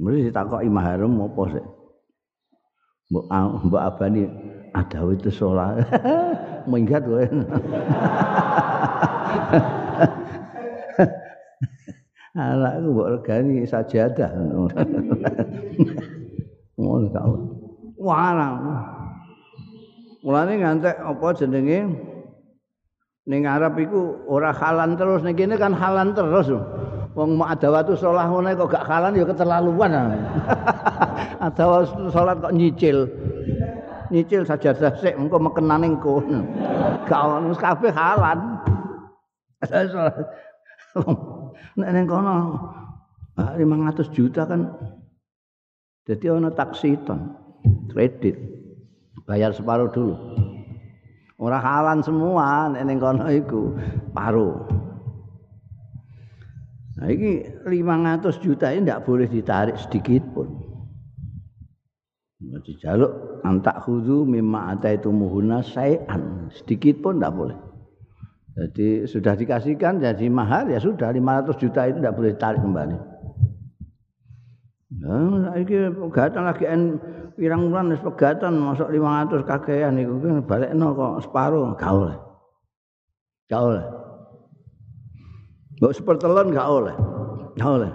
Mesti 0.00 0.32
ditakoki 0.32 0.72
maharem 0.72 1.12
apa 1.20 1.42
sih? 1.52 1.60
Mbok 3.12 3.28
mbok 3.68 3.84
abani 3.84 4.24
ada 4.72 5.04
itu 5.12 5.28
sholat. 5.28 5.84
Minggat 6.70 7.04
kowe. 7.04 7.20
Anakku 12.40 12.88
mbok 12.96 13.20
regani 13.20 13.68
sajadah. 13.68 14.32
Ngono 16.80 17.12
kau. 17.12 17.60
Warang. 18.00 18.56
Mulane 20.24 20.64
ngantek 20.64 20.96
apa 20.96 21.36
jenenge 21.36 21.92
ning 23.28 23.44
Arab 23.44 23.76
iku 23.76 24.24
ora 24.24 24.48
halan 24.56 24.96
terus 24.96 25.20
ning 25.20 25.36
kene 25.36 25.60
kan 25.60 25.76
halan 25.76 26.16
terus. 26.16 26.48
Wong 27.14 27.38
mau 27.38 27.46
ada 27.50 27.68
waktu 27.74 27.98
sholat 27.98 28.30
ngono 28.30 28.54
kok 28.54 28.70
gak 28.70 28.86
kalah 28.86 29.10
ya 29.10 29.24
keterlaluan. 29.26 29.92
Ada 31.46 31.64
waktu 31.66 32.04
sholat 32.12 32.36
kok 32.38 32.54
nyicil. 32.54 33.08
Nyicil 34.10 34.42
saja 34.46 34.74
sik 34.74 35.14
engko 35.14 35.38
mekenane 35.38 35.86
engko 35.90 36.22
gak 37.06 37.20
ono 37.20 37.54
kabeh 37.54 37.90
halan. 37.90 38.38
Nek 41.78 41.90
ning 41.94 42.06
kono 42.06 42.34
500 43.36 44.14
juta 44.14 44.46
kan. 44.46 44.70
Jadi 46.06 46.26
ono 46.30 46.50
taksiton 46.54 47.18
kredit. 47.90 48.36
Bayar 49.26 49.54
separuh 49.54 49.90
dulu. 49.90 50.14
Ora 51.40 51.58
halan 51.58 52.02
semua 52.04 52.70
nek 52.70 52.82
ning 52.86 52.98
kono 53.02 53.26
iku. 53.30 53.74
Paruh 54.10 54.79
Nah, 57.00 57.08
ini 57.08 57.48
500 57.64 58.44
juta 58.44 58.68
ini 58.76 58.84
tidak 58.84 59.08
boleh 59.08 59.24
ditarik 59.24 59.80
sedikit 59.80 60.20
pun. 60.36 60.52
Jadi 62.40 62.76
jaluk 62.76 63.40
antak 63.40 63.84
khudu 63.84 64.28
mimma 64.28 64.76
ata 64.76 64.92
itu 64.92 65.08
muhuna 65.08 65.64
sayan 65.64 66.52
sedikit 66.52 67.00
pun 67.00 67.16
tidak 67.16 67.32
boleh. 67.32 67.58
Jadi 68.52 69.08
sudah 69.08 69.32
dikasihkan 69.32 70.04
jadi 70.04 70.28
mahar 70.28 70.68
ya 70.68 70.76
sudah 70.76 71.08
500 71.08 71.56
juta 71.56 71.88
itu 71.88 72.04
tidak 72.04 72.16
boleh 72.16 72.30
ditarik 72.36 72.60
kembali. 72.60 72.96
Nah, 75.00 75.56
ini 75.56 75.76
pegatan 75.88 76.42
lagi 76.44 76.64
en 76.68 77.00
pirang 77.40 77.72
bulan 77.72 77.96
wis 77.96 78.04
pegatan 78.04 78.60
masuk 78.60 78.92
500 78.92 79.48
kakean 79.48 79.96
iku 79.96 80.20
balekno 80.44 80.92
kok 80.92 81.24
separuh 81.24 81.72
gak 81.80 81.92
oleh. 83.56 83.84
Mbok 85.80 85.96
sepertelon 85.96 86.52
gak 86.52 86.68
oleh. 86.68 86.96
Gak 87.56 87.70
oleh. 87.80 87.92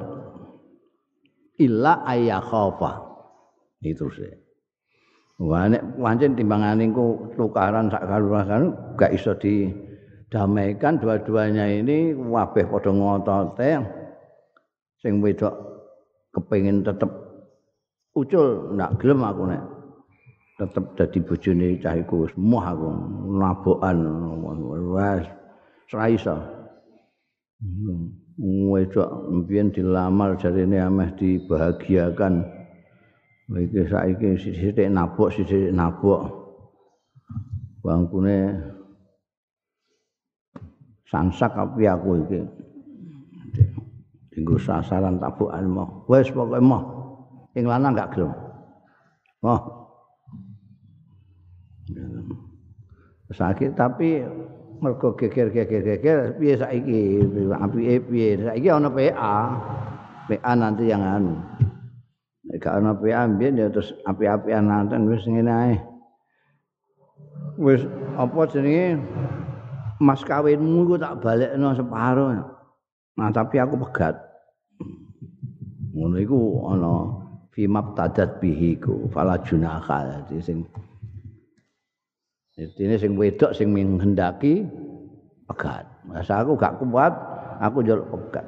Illa 1.61 2.01
ayya 2.09 2.41
khofa. 2.41 2.97
Itu 3.85 4.09
sih. 4.09 4.33
Wah 5.37 5.69
nek 5.69 6.01
pancen 6.01 6.33
timbangane 6.33 6.89
ku 6.89 7.29
tukaran 7.37 7.93
sak 7.93 8.09
kaluran 8.09 8.73
gak 8.97 9.13
iso 9.13 9.37
didamaikan 9.37 10.97
dua-duanya 10.97 11.69
ini 11.69 12.15
wabeh 12.15 12.65
padha 12.65 12.89
ngotote 12.89 13.71
sing 15.03 15.19
wedok 15.19 15.53
kepengin 16.31 16.87
tetep 16.87 17.11
ucul 18.15 18.73
ndak 18.79 18.95
gelem 18.95 19.27
aku 19.27 19.43
nek 19.43 19.63
tetep 20.55 20.83
dadi 20.95 21.19
bojone 21.19 21.67
cah 21.83 21.99
iku 21.99 22.31
semua 22.31 22.71
aku 22.71 22.87
nabokan 23.35 23.97
wes 24.95 25.27
ora 25.91 26.07
iso 26.07 26.35
wedok 28.71 29.09
mbiyen 29.31 29.71
dilamar 29.71 30.35
jarine 30.35 30.79
ameh 30.81 31.09
dibahagiakan 31.15 32.43
iki 33.55 33.81
saiki 33.87 34.29
sithik 34.35 34.89
nabok 34.91 35.31
sithik 35.31 35.71
nabok 35.71 36.29
bangkune 37.85 38.59
sangsak 41.07 41.53
api 41.53 41.83
aku 41.87 42.11
iki 42.25 42.41
Tinggu 44.35 44.59
sasaran 44.59 45.15
tabukan 45.15 45.63
mau. 45.63 46.03
Wes 46.11 46.27
pokoknya 46.27 46.59
mau. 46.59 46.83
Yang 47.55 47.71
lanang 47.71 47.95
gak 47.95 48.11
gelem. 48.11 48.35
Mau. 49.39 49.63
Sakit 53.31 53.79
tapi 53.79 54.27
mergo 54.85 55.17
geger-geger-geger 55.17 56.37
piye 56.37 56.53
saiki? 56.61 57.25
Apike 57.49 57.95
piye? 58.05 58.37
Saiki 58.37 58.69
ana 58.69 58.93
PA 58.93 59.35
PA 60.29 60.51
nanti 60.53 60.89
yang 60.89 61.01
anu. 61.01 61.33
Gak 62.61 62.77
ana 62.77 62.93
PA 62.93 63.25
mbiyen 63.25 63.57
ya 63.57 63.67
terus 63.73 63.93
api-apian 64.05 64.69
nanti 64.69 64.93
wis 65.09 65.25
ngene 65.25 65.51
ae. 65.51 65.75
Wis 67.57 67.81
apa 68.13 68.45
jenenge? 68.53 69.01
Mas 69.97 70.21
kawinmu 70.21 70.85
ku 70.85 70.95
tak 71.01 71.25
balekno 71.25 71.73
separo. 71.73 72.25
Nah 73.17 73.29
tapi 73.33 73.57
aku 73.57 73.79
pegat. 73.89 74.15
Ngono 75.95 76.15
iku 76.19 76.39
ana 76.69 76.93
fi 77.55 77.63
mabtadat 77.65 78.43
bihi 78.43 78.75
ku 78.83 79.07
fala 79.09 79.39
junaka 79.39 80.27
sing 80.43 80.67
Intine 82.55 82.95
sing 82.95 83.19
wedok 83.19 83.51
sing 83.51 83.75
menghendaki 83.75 84.63
pegat. 85.43 85.83
Masa 86.07 86.39
aku 86.39 86.55
gak 86.55 86.79
kuat, 86.79 87.11
aku 87.59 87.83
njaluk 87.83 88.07
pegat. 88.15 88.47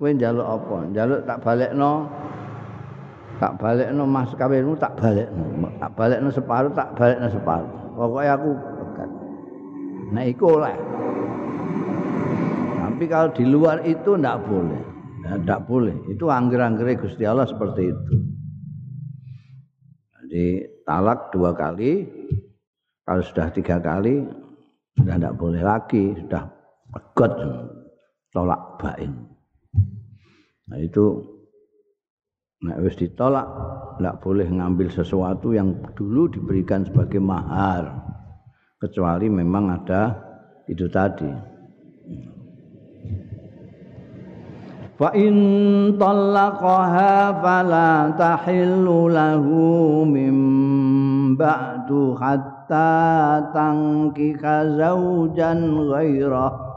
Kowe 0.00 0.08
njaluk 0.08 0.48
apa? 0.48 0.76
Njaluk 0.88 1.20
tak 1.28 1.44
balekno. 1.44 2.08
Tak 3.36 3.60
balekno 3.60 4.08
mas 4.08 4.32
kawinmu 4.32 4.80
tak 4.80 4.96
balekno. 4.96 5.68
Tak 5.76 5.92
balekno 5.92 6.28
separuh, 6.32 6.72
tak 6.72 6.96
balekno 6.96 7.28
separuh. 7.28 7.70
Pokoknya 7.92 8.32
aku 8.40 8.50
pegat. 8.56 9.10
Nah 10.16 10.24
iku 10.24 10.44
oleh. 10.56 10.76
Tapi 12.80 13.04
kalau 13.04 13.28
di 13.36 13.44
luar 13.44 13.84
itu 13.84 14.16
ndak 14.16 14.48
boleh. 14.48 14.80
Ndak 15.44 15.68
boleh. 15.68 15.92
Itu 16.08 16.32
angger-anggere 16.32 16.96
Gusti 16.96 17.28
Allah 17.28 17.44
seperti 17.44 17.92
itu. 17.92 18.14
Jadi 20.24 20.46
talak 20.88 21.28
dua 21.36 21.52
kali, 21.52 22.08
kalau 23.06 23.22
sudah 23.22 23.46
tiga 23.54 23.78
kali 23.78 24.26
sudah 24.98 25.14
tidak 25.14 25.38
boleh 25.38 25.62
lagi 25.62 26.10
sudah 26.18 26.42
pegot 26.90 27.32
tolak 28.34 28.60
bain. 28.82 29.14
Nah 30.66 30.78
itu 30.82 31.22
nah 32.66 32.74
wis 32.82 32.98
ditolak 32.98 33.46
tidak 33.96 34.18
boleh 34.18 34.48
ngambil 34.50 34.90
sesuatu 34.90 35.54
yang 35.54 35.70
dulu 35.94 36.26
diberikan 36.26 36.82
sebagai 36.82 37.22
mahar 37.22 37.94
kecuali 38.82 39.30
memang 39.30 39.70
ada 39.70 40.18
itu 40.66 40.90
tadi. 40.90 41.30
Fa 44.96 45.12
in 45.12 45.36
talaqaha 46.00 47.44
fala 47.44 48.16
tahillu 48.16 49.12
lahu 49.12 50.08
min 50.08 50.34
ba'du 51.36 52.16
hatta 52.16 52.55
tankika 53.53 54.77
zawjan 54.77 55.61
ghairah 55.89 56.71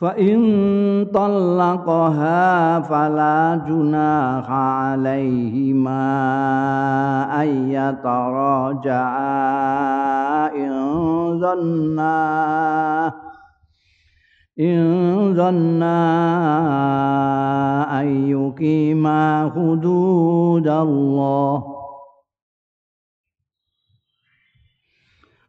فإن 0.00 0.38
طلقها 1.14 2.80
فلا 2.80 3.66
جناح 3.68 4.50
عليهما 4.50 6.06
أن 7.42 7.48
يتراجعا 7.70 9.08
إن 10.54 10.72
ظنا 11.40 13.12
إن 14.60 15.34
ظنا 15.34 16.00
أن 18.00 18.06
يقيما 18.30 19.50
حدود 19.54 20.68
الله 20.68 21.71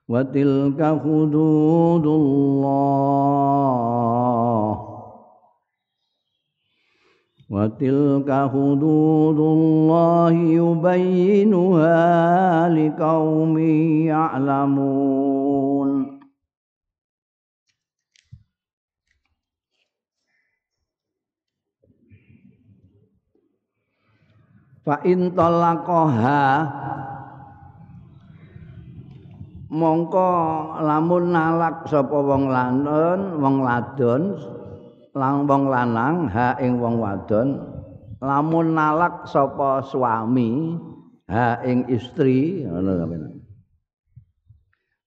وتلك 0.09 1.01
حدود 1.03 2.07
الله. 2.07 3.25
وتلك 7.51 8.31
حدود 8.53 9.39
الله 9.39 10.33
يبينها 10.33 11.99
لقوم 12.69 13.59
يعلمون. 14.09 15.65
فإن 24.87 25.31
طلقها 25.31 26.45
mongko 29.75 30.31
lamun 30.79 31.35
nalak 31.35 31.91
sapa 31.91 32.15
wong 32.15 32.47
lanun 32.47 33.43
wong 33.43 33.57
ladon 33.67 34.23
lang 35.15 35.47
wong 35.47 35.71
lanang 35.71 36.27
ha 36.27 36.59
ing 36.59 36.83
wong 36.83 36.99
wadon. 36.99 37.63
Lamun 38.19 38.75
nalak 38.75 39.31
sapa 39.31 39.79
suami 39.87 40.75
ha 41.31 41.63
ing 41.63 41.87
istri 41.87 42.67
ngono 42.67 42.93
kabeh 42.99 43.19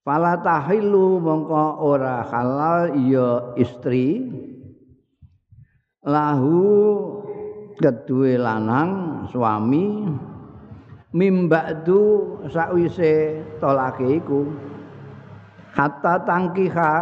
Fala 0.07 0.39
tahilu 0.39 1.19
mongko 1.19 1.83
ora 1.83 2.23
halal 2.23 2.95
ya 2.95 3.51
istri. 3.59 4.31
Lahu 6.07 6.63
kedue 7.75 8.39
lanang 8.39 9.23
suami 9.27 10.07
mimba'du 11.17 12.01
sakwise 12.45 13.41
tolake 13.57 14.21
iku. 14.21 14.45
Hatta 15.73 16.21
tangkiha 16.21 16.93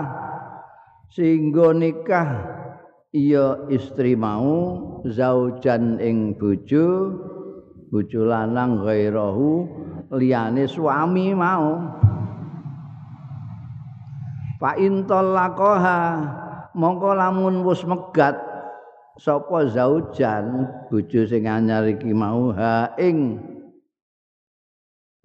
sehingga 1.11 1.75
nikah 1.75 2.29
iya 3.15 3.67
istri 3.71 4.15
mau 4.15 4.79
zaujan 5.07 5.99
ing 5.99 6.35
bojo 6.35 7.15
bojo 7.87 8.21
lanang 8.27 8.83
ghairahu 8.83 9.67
liyane 10.15 10.67
suami 10.67 11.31
mau. 11.35 11.79
Fa 14.59 14.75
in 14.79 15.07
talaqaha 15.07 15.99
mongko 16.75 17.15
lamun 17.15 17.63
wis 17.63 17.83
megat 17.87 18.35
sapa 19.15 19.71
zaujan 19.71 20.67
bojo 20.91 21.23
sing 21.23 21.47
anyar 21.47 21.87
iki 21.87 22.11
mau 22.11 22.51
ha 22.51 22.91
ing 22.99 23.39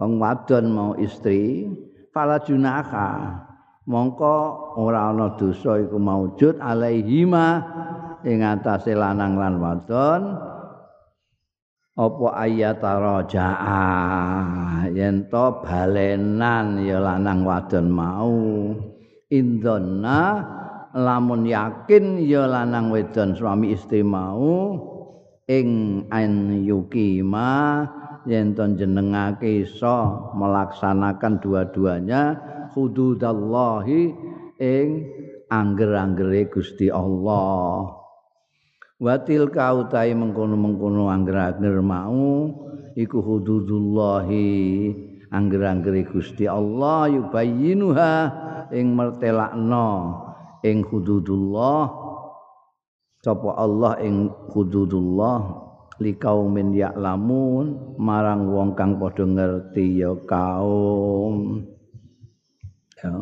wong 0.01 0.17
wadon 0.17 0.73
mau 0.73 0.93
istri 0.97 1.69
fala 2.09 2.41
junaha 2.41 3.37
mongko 3.85 4.37
ora 4.81 5.13
ana 5.13 5.37
dosa 5.37 5.77
iku 5.77 6.01
maujud 6.01 6.57
alaihima 6.57 7.61
ing 8.25 8.41
atase 8.41 8.97
lanang 8.97 9.37
lan 9.37 9.61
wadon 9.61 10.23
apa 12.01 12.27
ayat 12.33 12.81
rajaa 12.81 13.77
yen 14.89 15.29
to 15.29 15.61
balenan 15.61 16.81
ya 16.81 16.97
lanang 16.97 17.45
wadon 17.45 17.87
mau. 17.93 18.41
Indonna 19.31 20.43
lamun 20.91 21.47
yakin 21.47 22.19
ya 22.19 22.51
lanang 22.51 22.91
wedon 22.91 23.39
suami 23.39 23.71
istri 23.71 24.03
mau 24.03 24.75
ing 25.47 26.03
an 26.11 26.51
yukima 26.67 27.87
yen 28.29 28.53
to 28.53 28.65
jenengake 28.77 29.65
iso 29.65 30.31
melaksanakan 30.37 31.41
dua-duanya 31.41 32.37
hududallahi 32.77 34.13
ing 34.61 34.89
angger-anggere 35.51 36.53
Gusti 36.53 36.93
Allah. 36.93 37.97
Watil 39.01 39.49
kautai 39.49 40.13
mengkono-mengkono 40.13 41.09
angger-angger 41.09 41.81
mau 41.81 42.53
iku 42.93 43.19
hududullahi 43.25 44.93
angger-anggere 45.33 46.05
Gusti 46.05 46.45
Allah 46.45 47.09
yubayyinuha 47.09 48.13
ing 48.77 48.93
mertelakno 48.93 50.21
ing 50.61 50.85
hududullah 50.85 51.89
sapa 53.25 53.51
Allah 53.57 53.97
ing 54.05 54.29
hududullah 54.53 55.70
likaumin 56.01 56.73
ya'lamun 56.73 57.97
marang 58.01 58.49
wong 58.49 58.73
kang 58.73 58.97
padha 58.97 59.23
ngerti 59.23 60.01
ya 60.01 60.17
kaum 60.27 61.69
ya 62.99 63.13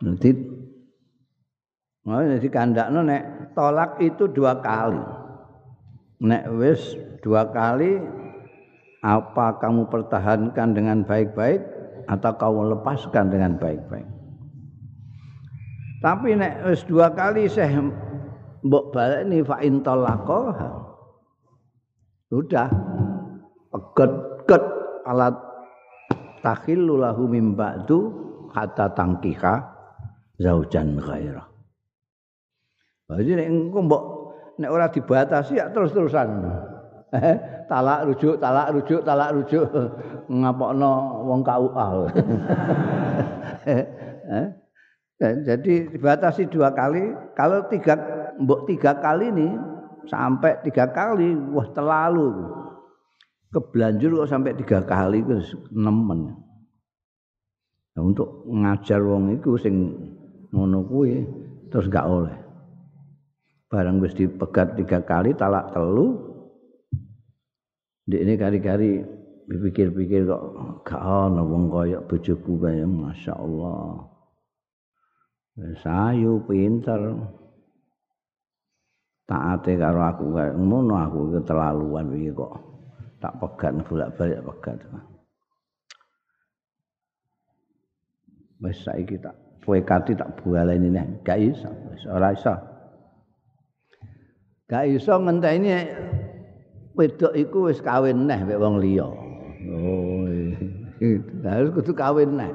Nanti 0.00 0.32
Oh, 2.10 2.18
jadi 2.18 2.48
kandakno 2.50 3.06
nek 3.06 3.54
tolak 3.54 4.02
itu 4.02 4.26
dua 4.26 4.58
kali. 4.58 4.98
Nek 6.26 6.50
wis 6.58 6.98
dua 7.22 7.46
kali 7.54 8.02
apa 8.98 9.62
kamu 9.62 9.86
pertahankan 9.86 10.74
dengan 10.74 11.06
baik-baik 11.06 11.62
atau 12.10 12.32
kamu 12.34 12.74
lepaskan 12.74 13.30
dengan 13.30 13.54
baik-baik. 13.62 14.09
Tapi 16.00 16.32
nek 16.32 16.64
wis 16.64 16.80
dua 16.88 17.12
kali 17.12 17.44
saya 17.44 17.84
mbok 18.64 18.84
baleni 18.96 19.44
fa 19.44 19.60
in 19.60 19.84
Sudah 22.30 22.68
peget-get 23.68 24.64
alat 25.04 25.36
takhillu 26.40 26.96
lahu 26.96 27.28
mim 27.28 27.52
ba'du 27.52 28.08
hatta 28.56 28.96
tangkiha 28.96 29.54
zaujan 30.40 30.96
ghairah. 30.96 31.44
Jadi 33.12 33.30
nek 33.36 33.48
engko 33.52 33.78
mbok 33.84 34.02
nek 34.56 34.70
ora 34.72 34.88
dibatasi 34.88 35.60
ya 35.60 35.68
terus-terusan. 35.68 36.28
talak 37.70 38.06
rujuk, 38.06 38.38
talak 38.38 38.70
rujuk, 38.70 39.02
talak 39.02 39.34
rujuk 39.34 39.66
ngapokno 40.30 40.92
wong 41.26 41.42
KUA. 41.42 41.86
eh? 45.20 45.34
Jadi 45.44 45.92
dibatasi 45.92 46.48
dua 46.48 46.72
kali. 46.72 47.12
Kalau 47.36 47.68
tiga, 47.68 47.94
mbok 48.40 48.66
tiga 48.66 48.96
kali 48.98 49.28
ini 49.28 49.48
sampai 50.08 50.64
tiga 50.64 50.88
kali, 50.90 51.36
wah 51.52 51.68
terlalu. 51.70 52.28
Kebelanjur 53.50 54.22
kok 54.24 54.30
sampai 54.30 54.54
tiga 54.56 54.80
kali 54.86 55.20
itu 55.26 55.42
nemen. 55.74 56.38
Nah, 57.90 58.02
untuk 58.06 58.46
ngajar 58.46 59.02
wong 59.02 59.34
itu 59.34 59.58
sing 59.58 59.74
ngono 60.54 60.86
kuwi 60.86 61.26
terus 61.70 61.90
gak 61.90 62.06
oleh. 62.06 62.38
Barang 63.70 64.02
wis 64.02 64.14
dipegat 64.14 64.78
tiga 64.78 65.02
kali 65.02 65.34
talak 65.34 65.74
telu. 65.74 66.30
Di 68.06 68.22
ini 68.22 68.34
kari-kari 68.38 69.02
pikir-pikir 69.50 70.30
kok 70.30 70.42
gak 70.86 71.02
ono 71.02 71.42
wong 71.42 71.64
kaya 71.70 71.98
bojoku 72.06 72.58
kaya 72.62 72.86
masyaallah. 72.86 74.09
Sayu 75.80 76.40
pinter. 76.44 77.00
Taate 79.30 79.78
karo 79.78 80.00
aku 80.02 80.24
ngono 80.34 80.94
aku 80.98 81.18
keterlaluan 81.38 82.10
iki 82.18 82.34
kok. 82.34 82.54
Tak 83.22 83.36
pegat 83.38 83.72
bolak-balik 83.86 84.42
pegat. 84.42 84.78
Wis 88.60 88.76
saiki 88.82 89.16
tak 89.22 89.36
poekati 89.62 90.18
tak 90.18 90.34
baleni 90.42 90.90
neh 90.90 91.06
gak 91.22 91.38
iso. 91.38 91.70
Wis 91.94 92.04
ora 92.10 92.34
iso. 92.34 92.54
Gak 94.66 94.84
iso 94.90 95.14
ngenteni 95.14 95.70
wedok 96.98 97.32
iku 97.38 97.70
wis 97.70 97.78
kawin 97.78 98.26
neh 98.26 98.40
mek 98.42 98.58
wong 98.58 98.82
liya. 98.82 99.06
Oh 99.70 100.26
harus 101.46 101.70
kudu 101.70 101.92
kawin 101.94 102.34
neh. 102.34 102.50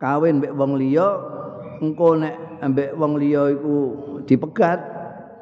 Kawin 0.00 0.40
mek 0.40 0.56
wong 0.56 0.80
liya 0.80 1.06
engko 1.82 2.14
nek 2.14 2.62
ambek 2.62 2.94
wong 2.94 3.18
liya 3.18 3.50
iku 3.50 3.76
dipegat 4.22 4.78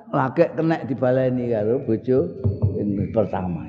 lagi 0.08 0.48
kena 0.56 0.80
dibaleni 0.88 1.52
karo 1.52 1.84
bojo 1.84 2.18
pertama. 3.12 3.68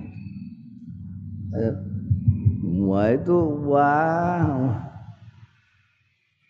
Wah 2.81 3.11
itu 3.11 3.37
wah 3.67 4.71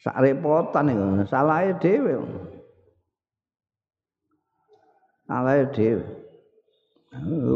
sak 0.05 0.21
repotan 0.21 0.93
itu 0.93 1.25
salahnya 1.25 1.73
dewe. 1.81 2.21
Salahnya 5.25 5.65
dewe. 5.73 6.05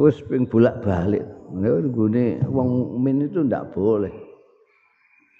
Wis 0.01 0.17
ping 0.25 0.49
bolak-balik. 0.49 1.21
Nggone 1.53 2.41
wong 2.49 2.97
min 2.97 3.29
itu 3.29 3.45
ndak 3.45 3.71
boleh. 3.77 4.24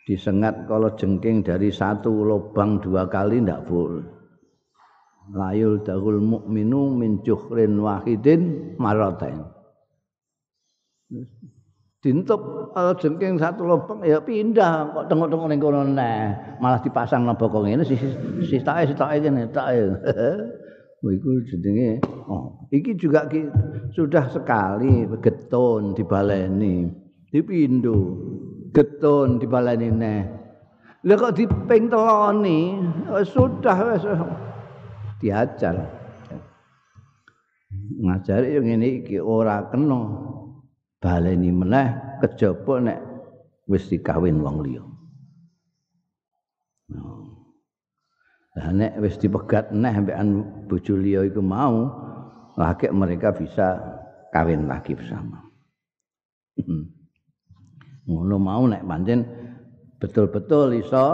Disengat 0.06 0.70
kalau 0.70 0.94
jengking 0.94 1.42
dari 1.42 1.74
satu 1.74 2.14
lubang 2.14 2.78
dua 2.78 3.10
kali 3.10 3.42
ndak 3.42 3.66
boleh. 3.66 4.06
layul 5.26 5.82
dahul 5.82 6.22
mukminu 6.22 6.94
min 6.94 7.26
juhrin 7.26 7.82
wahidin 7.82 8.78
maratain 8.78 9.42
dintup 12.06 12.70
kalau 12.78 12.94
jengking 13.02 13.42
satu 13.42 13.66
lubang 13.66 14.06
ya 14.06 14.22
pindah. 14.22 14.94
Kok 14.94 15.06
tengok-tengok 15.10 15.48
ning 15.50 15.58
kono 15.58 15.82
malah 16.62 16.78
dipasang 16.86 17.26
nang 17.26 17.34
bokong 17.34 17.66
ngene 17.66 17.82
si 17.82 17.98
si 18.46 18.62
tae 18.62 18.86
si 18.86 18.94
tae 18.94 19.18
kene 19.18 19.50
tae. 19.50 19.82
Oh 21.06 21.14
iku 21.14 21.38
jenenge 21.46 22.02
oh 22.26 22.66
iki 22.74 22.98
juga 22.98 23.30
ki, 23.30 23.46
sudah 23.94 24.26
sekali 24.26 25.06
getun 25.22 25.94
dibaleni 25.94 26.90
dipindo 27.30 27.94
getun 28.76 29.40
dibaleni 29.40 29.88
neh 29.88 30.22
lha 31.06 31.14
kok 31.16 31.40
diping 31.40 31.88
teloni 31.88 32.76
oh, 33.08 33.24
sudah 33.24 33.78
wis 33.96 34.04
diajar. 35.24 35.76
Ngajari 37.76 38.58
yang 38.58 38.68
ini 38.80 39.04
iki 39.04 39.18
ora 39.22 39.70
kena 39.70 40.02
baleni 41.00 41.54
meneh 41.54 42.20
kejaba 42.20 42.82
nek 42.82 43.00
wis 43.70 43.88
dikawin 43.88 44.42
wong 44.42 44.66
liya. 44.66 44.84
Nah, 48.56 48.72
nek 48.72 48.94
wis 49.04 49.20
dipegat 49.20 49.76
neh 49.76 49.92
ambekan 49.92 50.66
bojo 50.66 50.96
liya 50.96 51.28
iku 51.28 51.44
mau, 51.44 51.92
lagi 52.56 52.88
mereka 52.90 53.36
bisa 53.36 53.78
kawin 54.32 54.66
lagi 54.66 54.96
bersama. 54.96 55.44
Ngono 58.06 58.36
mau 58.38 58.64
nek 58.70 58.86
pancen 58.86 59.26
betul-betul 59.98 60.78
iso 60.78 61.06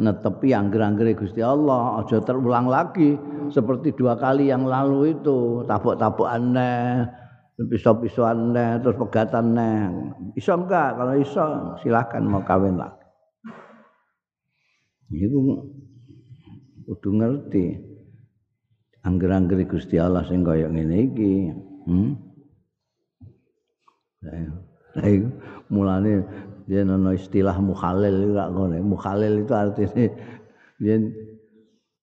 netepi 0.00 0.54
angger-anggere 0.54 1.18
Gusti 1.18 1.42
Allah 1.44 2.00
aja 2.00 2.22
terulang 2.22 2.70
lagi 2.70 3.18
seperti 3.50 3.92
dua 3.92 4.16
kali 4.16 4.48
yang 4.48 4.64
lalu 4.64 5.18
itu 5.18 5.66
tabuk-tabuk 5.66 6.24
aneh 6.24 7.04
pisau-pisau 7.60 8.24
aneh 8.24 8.80
terus 8.80 8.96
pegatan 8.96 9.52
iso 10.38 10.56
enggak? 10.56 10.96
Kalau 10.96 11.14
iso 11.18 11.44
silahkan 11.84 12.24
mau 12.24 12.40
kawin 12.46 12.80
lagi 12.80 13.00
itu 15.10 15.38
kudu 16.86 17.10
ngerti 17.18 17.64
angger-anggere 19.02 19.66
Gusti 19.66 19.98
Allah 19.98 20.22
sing 20.30 20.46
kaya 20.46 20.70
ngene 20.70 20.96
iki 21.10 21.34
hmm? 21.90 22.10
Mulane 25.70 26.26
yen 26.66 26.90
ana 26.90 27.14
istilah 27.14 27.58
mukhalil 27.58 28.34
gak 28.34 28.48
ngono 28.54 28.78
mukhalil 28.82 29.42
itu 29.42 29.54
artinya 29.54 30.06
yen 30.82 31.14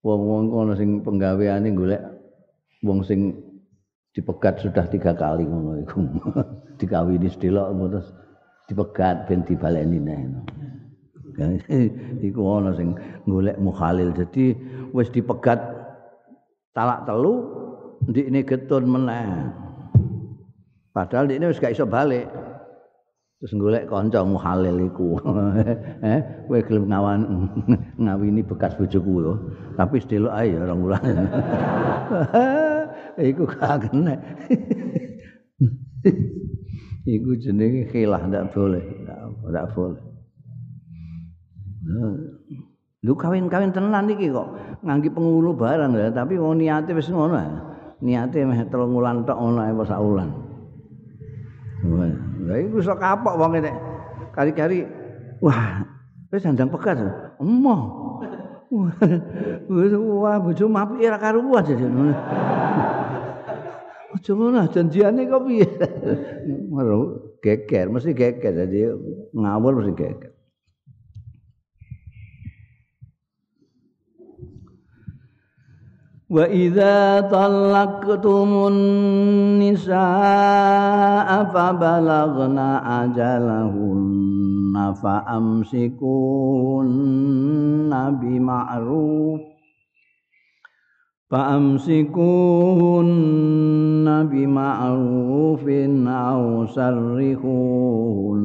wong-wong 0.04 0.52
kono 0.52 0.74
sing 0.76 1.04
penggaweane 1.04 1.72
golek 1.76 2.04
wong 2.84 3.04
sing 3.04 3.36
dipegat 4.16 4.64
sudah 4.64 4.88
tiga 4.88 5.12
kali 5.16 5.44
ngono 5.48 5.84
iku. 5.84 6.00
Dikawini 6.80 7.28
sedelok 7.28 7.74
terus 7.90 8.08
dipegat 8.70 9.26
ben 9.26 9.42
dibaleni 9.48 9.98
neh 9.98 10.22
iku 12.28 12.42
ana 12.60 12.72
sing 12.74 12.96
golek 13.28 13.58
mukhalil. 13.62 14.16
Dadi 14.16 14.56
wis 14.96 15.12
dipegat 15.12 15.60
talak 16.72 17.06
telu 17.06 17.46
ndikne 18.08 18.42
getun 18.48 18.84
meneh. 18.88 19.52
Padahal 20.96 21.30
ndikne 21.30 21.52
wis 21.52 21.62
gak 21.62 21.78
iso 21.78 21.86
balik 21.86 22.26
terus 23.38 23.54
golek 23.54 23.86
kanca 23.86 24.26
muhalil 24.26 24.78
iku. 24.90 25.22
Eh 26.06 26.20
kowe 26.50 26.60
gelem 26.66 26.90
ngawan 26.90 27.22
ngawini 28.04 28.42
bekas 28.42 28.74
bojoku 28.78 29.14
yo. 29.22 29.34
Tapi 29.78 30.02
sedelok 30.02 30.34
ae 30.34 30.54
ya 30.54 30.66
orang 30.66 30.80
ulang 30.82 31.06
iku 33.30 33.44
gak 33.46 33.90
kena. 33.90 34.14
Iku 37.06 37.30
jenenge 37.38 37.90
khilah 37.94 38.22
ndak 38.26 38.50
boleh. 38.54 38.84
Ndak 39.46 39.68
boleh. 39.78 40.02
Lu 43.06 43.14
kawin-kawin 43.14 43.70
tenan 43.70 44.10
iki 44.10 44.34
kok. 44.34 44.50
Nganggi 44.82 45.14
pengulu 45.14 45.54
barang 45.54 45.94
ya 45.94 46.10
tapi 46.10 46.42
wong 46.42 46.58
niate 46.58 46.94
wis 46.98 47.10
ngono 47.14 47.38
niate 48.02 48.46
meh 48.46 48.62
telung 48.70 48.94
wulan 48.94 49.26
tok 49.26 49.38
ngono 49.42 49.62
ae 49.66 49.74
sak 49.86 50.02
wulan 50.02 50.30
Lah 52.48 52.58
iku 52.64 52.80
sok 52.80 53.04
kapok 53.04 53.36
wong 53.36 53.60
nek 53.60 53.76
kari-kari 54.32 54.88
wah 55.44 55.84
wis 56.32 56.40
sandang 56.40 56.72
pekat. 56.72 57.04
Emoh. 57.44 58.08
Wah 60.24 60.44
bojo 60.44 60.68
mapi 60.68 61.08
ora 61.08 61.16
karuan 61.16 61.64
jadi. 61.64 61.88
Aja 64.18 64.32
ngono 64.34 64.66
janjiane 64.68 65.28
kok 65.28 65.44
piye? 65.48 65.68
Geger, 67.44 67.88
mesti 67.88 68.12
geger 68.18 68.54
jadi 68.66 68.92
ngawur 69.32 69.78
mesti 69.78 69.94
geger. 69.94 70.32
Wa 76.28 76.44
idza 76.44 77.24
talaqtumun 77.32 78.76
nisaa 79.64 81.40
fa 81.56 81.72
balagna 81.72 82.84
ajalahunna 83.08 84.92
fa 85.00 85.24
amsikun 85.24 86.92
nabi 87.88 88.44
ma'ruf 88.44 89.40
fa 91.32 91.56
amsikun 91.56 93.08
nabi 94.04 94.44
ma'rufin 94.52 96.12
aw 96.12 96.68
sarrihun 96.68 98.44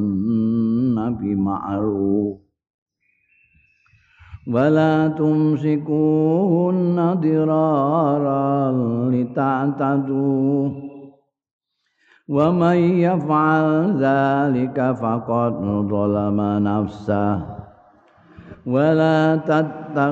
nabi 0.95 1.35
ma'ruf 1.35 2.42
ولا 4.47 5.07
تمسكوهن 5.07 6.95
ضرارا 7.13 8.71
لتعتدوا. 9.11 10.69
ومن 12.29 12.75
يفعل 12.75 13.95
ذلك 14.03 14.95
فقد 15.01 15.53
ظلم 15.89 16.41
نفسه. 16.41 17.45
ولا 18.67 19.35
تتخذوا 19.35 20.11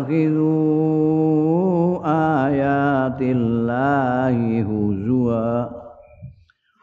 آيات 2.46 3.22
الله 3.22 4.62
هزوا. 4.62 5.66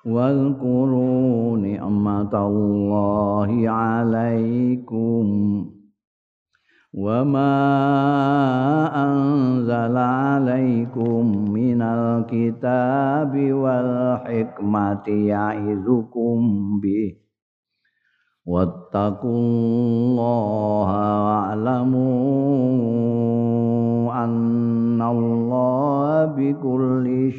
واذكروا 0.06 1.58
نعمة 1.58 2.46
الله 2.46 3.68
عليكم. 3.68 5.26
وما 6.98 7.54
أنزل 9.06 9.96
عليكم 9.96 11.22
من 11.52 11.82
الكتاب 11.82 13.32
والحكمة 13.52 15.06
يعظكم 15.08 16.38
به 16.82 17.14
واتقوا 18.46 19.38
الله 19.38 20.90
واعلموا 21.24 22.38
ta'lamu 24.08 24.11
anna 24.12 25.06
Allah 25.12 26.32
bi 26.37 26.52
kulli 26.56 27.32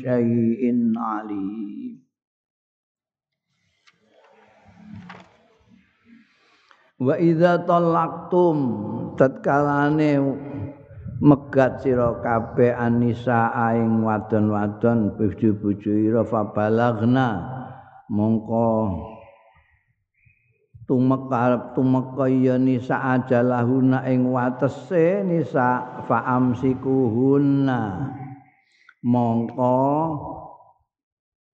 Wa 6.99 7.15
idza 7.15 7.63
talaqtum 7.63 8.57
tatkalane 9.15 10.19
megat 11.23 11.79
sira 11.79 12.19
kabeh 12.19 12.75
anisa 12.75 13.55
ing 13.71 14.03
wadon-wadon 14.03 15.15
bojo-bojo 15.15 15.95
ira 15.95 16.27
fabalagna 16.27 17.27
mongko 18.11 18.71
tumeka 20.87 21.71
tumeka 21.71 22.27
ya 22.27 22.59
nisa 22.59 22.99
ajalahuna 23.15 24.03
ing 24.11 24.27
watese 24.27 25.23
nisa 25.23 26.03
faamsikuhunna 26.03 27.79
mongko 29.07 29.75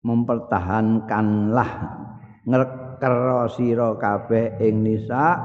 mempertahankanlah 0.04 1.70
ngrek 2.48 2.83
kero 3.04 3.44
sira 3.52 3.92
kabeh 4.00 4.56
ing 4.64 4.80
nisa 4.80 5.36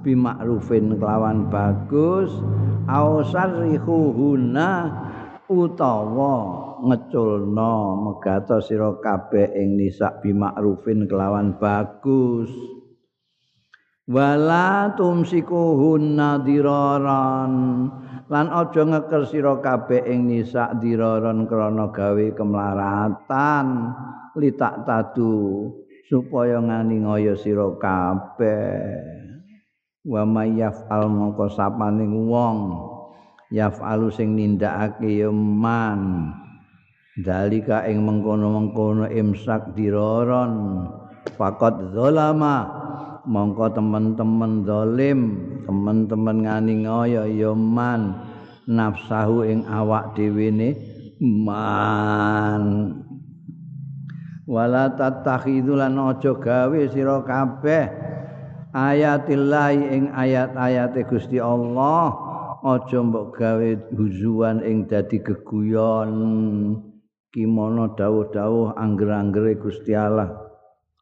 bimakrufin 0.00 0.96
kelawan 0.96 1.52
bagus 1.52 2.32
ausarihuhuna 2.88 4.88
utawa 5.44 6.36
ngeculno 6.80 8.00
megato 8.00 8.64
sira 8.64 8.96
kabeh 8.96 9.44
ing 9.60 9.76
nisa 9.76 10.08
bimakrufin 10.24 11.04
kelawan 11.04 11.52
bagus. 11.60 12.48
Wala 14.08 14.96
tumsikuhunna 14.96 16.40
diraran 16.48 17.52
lan 18.32 18.46
aja 18.48 18.88
ngeker 18.88 19.28
sira 19.28 19.60
kabeh 19.60 20.00
ing 20.08 20.32
nisa 20.32 20.72
diraran 20.80 21.44
krana 21.44 21.92
gawe 21.92 22.26
kemlaratan 22.32 23.66
litak 24.32 24.88
tadu 24.88 25.68
supaya 26.12 26.60
ngani 26.60 27.08
ngaya 27.08 27.32
sira 27.40 27.72
kabeh. 27.80 29.00
Wa 30.04 30.28
mayafal 30.28 31.08
mongko 31.08 31.48
sapaning 31.48 32.28
wong 32.28 32.76
yafalu 33.48 34.12
sing 34.12 34.36
nindakake 34.36 35.24
ya 35.24 35.32
man. 35.32 36.28
Dalika 37.16 37.88
ing 37.88 38.04
mengkono-mengkono 38.04 39.08
imsak 39.08 39.72
diroron. 39.72 40.84
Fakot 41.40 41.96
zalama 41.96 42.68
mongko 43.24 43.72
teman-teman 43.72 44.68
zalim 44.68 45.20
teman-teman 45.64 46.36
ngani 46.44 46.74
ngaya 46.84 47.24
ya 47.24 47.56
man. 47.56 48.20
Nafsahu 48.68 49.48
ing 49.48 49.64
awak 49.64 50.12
dhewe 50.14 50.52
ne 50.52 50.70
man 51.18 52.62
wala 54.46 54.90
tattakhidhu 54.94 55.78
lan 55.78 55.98
aja 55.98 56.34
gawe 56.34 56.80
sira 56.90 57.22
kabeh 57.22 57.86
ayatillah 58.72 59.68
ing 59.76 60.04
ayat-ayate 60.10 61.04
Gusti 61.06 61.38
Allah. 61.38 62.32
Aja 62.62 63.02
mbok 63.02 63.34
gawe 63.42 63.70
huzuan 63.90 64.62
ing 64.62 64.86
dadi 64.86 65.18
geguyon 65.18 66.14
kimono 67.34 67.90
dawuh-dawuh 67.98 68.78
angger-anggere 68.78 69.58
Gusti 69.58 69.98
Allah. 69.98 70.30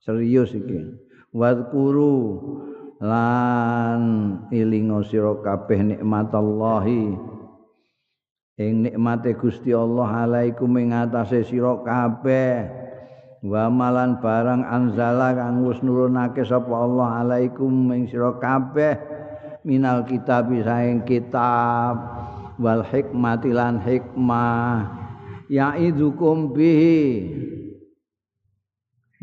Serius 0.00 0.56
iki. 0.56 0.96
Wadkuru 1.36 2.40
lan 3.04 4.02
ilingo 4.48 5.04
sira 5.04 5.36
kabeh 5.36 5.84
nikmatallahi. 5.84 7.04
Ing 8.60 8.72
nikmate 8.88 9.36
Gusti 9.36 9.76
Allah 9.76 10.24
alaikum 10.24 10.72
ing 10.80 10.96
atase 10.96 11.44
sira 11.44 11.76
kabeh 11.84 12.79
wa 13.40 13.72
malan 13.72 14.20
barang 14.20 14.68
anzala 14.68 15.32
kang 15.32 15.64
wis 15.64 15.80
nurunake 15.80 16.44
sapa 16.44 16.68
Allah 16.68 17.24
alaikum 17.24 17.88
ing 17.96 18.04
sira 18.04 18.36
kabeh 18.36 19.00
minal 19.64 20.04
kitab 20.04 20.52
saing 20.52 21.04
kitab. 21.04 21.96
Wal 22.60 22.84
hikmati 22.84 23.56
lan 23.56 23.80
hikmah 23.80 24.84
yaidukum 25.48 26.52
bihi 26.52 27.24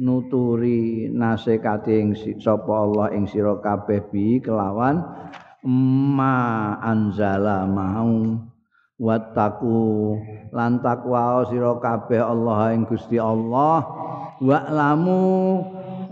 nuturi 0.01 1.05
nasekati 1.13 1.93
ing 2.01 2.09
sapa 2.41 2.73
Allah 2.73 3.13
ing 3.13 3.29
sira 3.29 3.61
kabeh 3.61 4.09
bi 4.09 4.41
kelawan 4.41 5.05
ma 6.17 6.73
anzala 6.81 7.69
mau. 7.69 8.41
Wattaku 8.97 10.17
lan 10.57 10.81
takwa 10.81 11.45
sira 11.45 11.77
kabeh 11.77 12.17
Allah 12.17 12.73
ing 12.73 12.89
Gusti 12.89 13.21
Allah 13.21 13.85
wa'lamu 14.41 15.25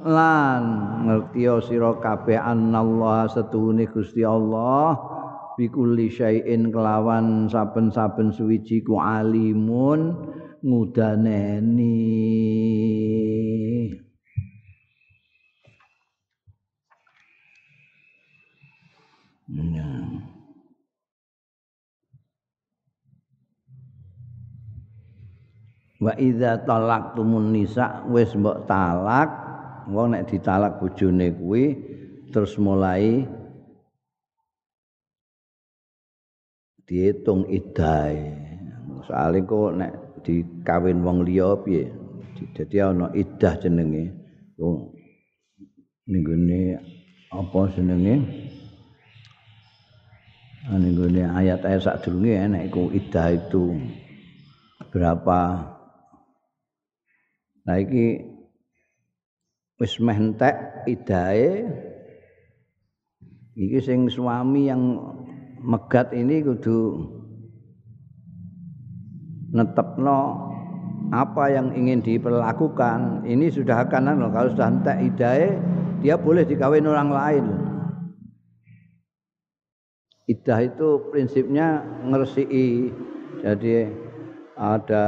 lan 0.05 0.63
ngerti 1.05 1.45
sira 1.65 1.97
kabeh 1.97 2.37
anallah 2.37 3.29
setune 3.29 3.85
Gusti 3.89 4.25
Allah 4.25 4.97
bikulli 5.57 6.09
syai'in 6.09 6.69
kelawan 6.73 7.49
saben-saben 7.49 8.33
suwiji 8.33 8.81
ku 8.85 8.97
alimun 9.01 10.13
ngudaneni 10.65 11.97
Yeah. 19.55 19.94
Wa 26.03 26.13
idza 26.19 26.63
talaqtumun 26.67 27.55
nisa 27.55 28.03
wis 28.11 28.31
mbok 28.35 28.67
talak 28.67 29.29
wong 29.91 30.15
nek 30.15 30.27
ditalak 30.27 30.81
bojone 30.81 31.31
kuwi 31.35 31.63
terus 32.31 32.57
mulai 32.59 33.23
diitung 36.85 37.47
iddahe 37.47 38.35
soalé 39.05 39.39
kok 39.45 39.73
nek 39.77 39.91
dikawin 40.25 41.05
wong 41.05 41.21
liya 41.21 41.53
piye 41.61 42.05
dadi 42.55 42.77
ana 42.83 43.11
iddah 43.15 43.53
jenenge. 43.59 44.11
Wong 44.59 44.91
ninggone 46.07 46.79
apa 47.31 47.59
jenenge? 47.75 48.15
Ninggone 50.65 51.21
ayat-ayat 51.29 51.81
sadurunge 51.83 52.35
nek 52.49 52.63
iku 52.73 52.89
iddah 52.89 53.37
itu 53.37 53.77
berapa 54.89 55.61
Nah 57.65 57.81
iki 57.81 58.21
wis 59.81 59.97
meh 59.97 60.19
idahe. 60.85 61.65
Iki 63.55 63.79
sing 63.79 63.99
suami 64.11 64.67
yang 64.67 64.99
megat 65.63 66.11
ini 66.11 66.43
kudu 66.43 67.07
netepno 69.55 70.51
apa 71.09 71.49
yang 71.49 71.71
ingin 71.71 72.03
diperlakukan. 72.03 73.23
Ini 73.23 73.47
sudah 73.47 73.87
akan 73.87 74.11
anu, 74.11 74.27
kalau 74.29 74.51
sudah 74.51 74.67
entek 74.69 74.97
idahe 75.01 75.55
dia 76.03 76.19
boleh 76.19 76.43
dikawin 76.43 76.85
orang 76.85 77.09
lain. 77.09 77.45
Idah 80.25 80.57
itu 80.65 81.05
prinsipnya 81.13 81.85
ngersii 82.09 82.89
jadi 83.45 83.93
ada 84.57 85.05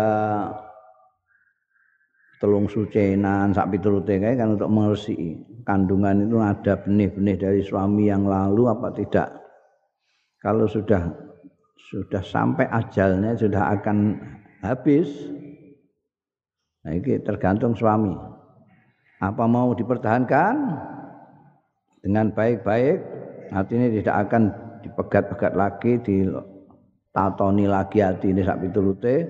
telung 2.37 2.69
sucenan 2.69 3.49
sak 3.53 3.73
piturute 3.73 4.21
kae 4.21 4.37
kan 4.37 4.53
untuk 4.53 4.69
mengersiki 4.69 5.41
kandungan 5.65 6.29
itu 6.29 6.37
ada 6.37 6.73
benih-benih 6.85 7.35
dari 7.35 7.61
suami 7.65 8.07
yang 8.07 8.29
lalu 8.29 8.69
apa 8.69 8.93
tidak. 8.93 9.29
Kalau 10.37 10.69
sudah 10.69 11.01
sudah 11.89 12.21
sampai 12.21 12.69
ajalnya 12.69 13.33
sudah 13.33 13.73
akan 13.79 14.21
habis 14.61 15.09
nah 16.85 16.93
ini 16.93 17.19
tergantung 17.25 17.75
suami. 17.75 18.15
Apa 19.17 19.49
mau 19.49 19.73
dipertahankan? 19.73 20.55
Dengan 22.05 22.29
baik-baik 22.31 23.01
artinya 23.51 23.87
tidak 23.89 24.15
akan 24.29 24.43
dipegat-pegat 24.85 25.53
lagi 25.57 25.99
ditatoni 25.99 27.65
lagi 27.65 27.99
hati 27.99 28.31
ini 28.31 28.45
sak 28.45 28.61
piturute 28.63 29.27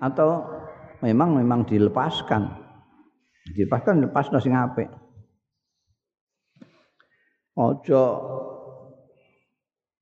atau 0.00 0.49
memang 1.04 1.36
memang 1.36 1.64
dilepaskan. 1.64 2.48
Dilepaskan 3.56 4.08
lepas 4.08 4.28
nasi 4.30 4.52
ngape. 4.52 4.84
Ojo 7.60 8.04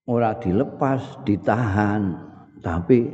ora 0.09 0.37
dilepas, 0.39 1.21
ditahan, 1.27 2.17
tapi 2.63 3.09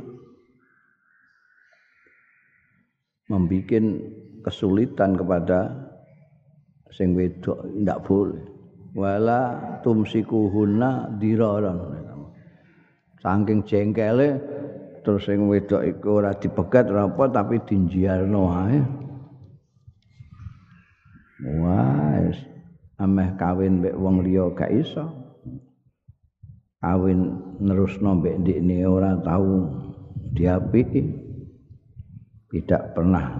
membuat 3.25 3.83
kesulitan 4.45 5.17
kepada 5.17 5.73
sing 6.93 7.17
wedok 7.17 7.65
tidak 7.65 7.99
boleh. 8.05 8.43
Wala 8.95 9.41
tumsikuhunna 9.83 11.19
diraran. 11.19 12.05
saking 13.19 13.65
jengkele 13.65 14.37
terus 15.05 15.29
sing 15.29 15.45
wedok 15.45 15.85
iku 15.85 16.17
ora 16.17 16.33
dipegat 16.33 16.89
ora 16.89 17.05
apa 17.05 17.29
tapi 17.29 17.61
dinjiarno 17.61 18.41
ae 18.49 19.05
wis. 22.25 22.39
Ameh 22.95 23.35
kawin 23.35 23.83
mbek 23.83 23.95
wong 23.99 24.23
liya 24.23 24.49
gak 24.55 24.71
iso. 24.71 25.03
Kawin 26.79 27.19
nerusno 27.59 28.17
mbek 28.17 28.39
ndikne 28.39 28.87
ora 28.87 29.19
tahu 29.19 29.67
diapiki. 30.31 31.03
Tidak 32.55 32.95
pernah 32.95 33.35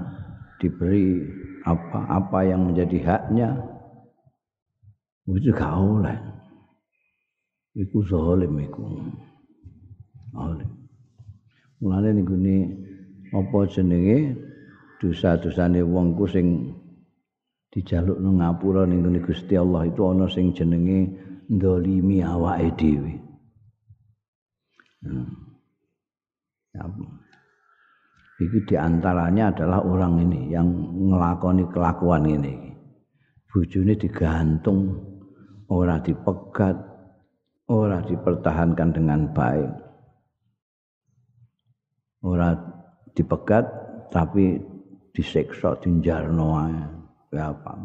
diberi 0.60 1.24
apa-apa 1.64 2.40
yang 2.44 2.68
menjadi 2.68 3.00
haknya. 3.00 3.50
Itu 5.24 5.56
gak 5.56 5.72
oleh. 5.72 6.18
Iku 7.80 8.04
zalim 8.04 8.60
iku. 8.60 8.84
Zalim 10.36 10.75
mulane 11.80 12.10
ning 12.16 12.26
gune 12.28 12.58
apa 13.36 13.60
jenenge 13.68 14.38
dosa-dosane 15.02 15.84
wong 15.84 16.16
ku 16.16 16.26
sing 16.30 16.72
dijaluk 17.74 18.20
nang 18.24 18.40
ngapura 18.40 18.88
ning 18.88 19.04
Gusti 19.20 19.60
Allah 19.60 19.84
itu 19.90 20.02
ana 20.08 20.32
sing 20.32 20.56
jenenge 20.56 21.12
ndolimi 21.52 22.24
awake 22.24 22.72
dhewe 22.80 23.14
hmm. 25.04 25.46
Iki 28.36 28.68
diantaranya 28.68 29.56
adalah 29.56 29.80
orang 29.80 30.20
ini 30.28 30.52
yang 30.52 30.68
ngelakoni 31.08 31.72
kelakuan 31.72 32.28
ini. 32.28 32.76
Bujuni 33.48 33.96
digantung, 33.96 34.92
ora 35.72 36.04
dipegat, 36.04 36.76
ora 37.72 38.04
dipertahankan 38.04 38.90
dengan 38.92 39.32
baik. 39.32 39.85
Ora 42.26 42.58
dipegat 43.14 43.66
tapi 44.10 44.58
diseksa 45.14 45.78
dinjarno 45.78 46.48
ae. 46.58 46.82
Ya 47.30 47.54
apa? 47.54 47.78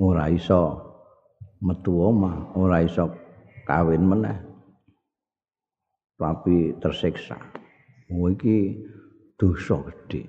Ora 0.00 0.32
iso 0.32 0.80
metu 1.60 1.92
omah, 2.00 2.56
ora 2.56 2.80
iso 2.80 3.12
kawin 3.68 4.08
meneh. 4.08 4.38
Tapi 6.16 6.72
tersiksa. 6.80 7.36
Oh 8.08 8.32
iki 8.32 8.80
dosa 9.36 9.76
gedhe. 9.84 10.24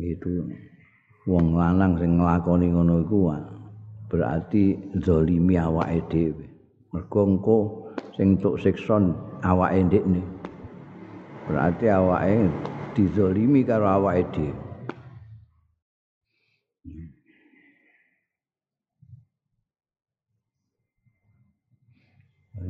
Itu 0.00 0.48
wong 1.28 1.54
lanang 1.60 2.00
sing 2.00 2.18
nglakoni 2.18 2.72
ngono 2.72 3.04
iku 3.04 3.18
berarti 4.08 4.74
zalimi 5.04 5.60
awake 5.60 6.00
dhewe. 6.08 6.46
Mergo 6.90 7.20
engko 7.26 7.58
sing 8.16 8.38
entuk 8.38 8.58
siksa 8.62 8.98
awake 9.44 9.84
ndekne. 9.84 10.22
Berarti 11.44 11.86
awake 11.92 12.48
dizalimi 12.96 13.60
karo 13.62 13.84
awake 13.84 14.24
dhewe. 14.32 14.56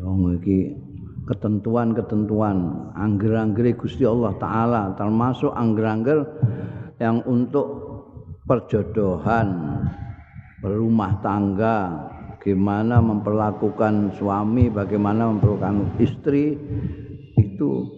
Wong 0.04 0.36
iki 0.36 0.74
ketentuan-ketentuan 1.24 2.92
angger-angger 2.92 3.72
Gusti 3.78 4.04
Allah 4.04 4.36
taala 4.36 4.82
termasuk 4.98 5.48
angger-angger 5.54 6.28
yang 7.00 7.24
untuk 7.24 7.66
perjodohan 8.44 9.80
berumah 10.60 11.24
tangga 11.24 11.76
bagaimana 12.44 13.00
memperlakukan 13.00 14.20
suami 14.20 14.68
bagaimana 14.68 15.32
memperlakukan 15.32 15.96
istri 15.96 16.60
itu 17.40 17.88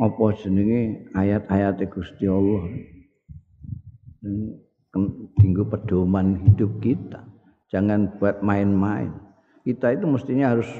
apa 0.00 0.32
jenenge 0.40 1.12
ayat-ayat 1.12 1.84
Gusti 1.92 2.24
Allah. 2.24 2.72
Tinggu 5.36 5.68
pedoman 5.68 6.40
hidup 6.40 6.80
kita. 6.80 7.20
Jangan 7.68 8.16
buat 8.16 8.40
main-main. 8.40 9.12
Kita 9.60 9.92
itu 9.92 10.08
mestinya 10.08 10.56
harus 10.56 10.72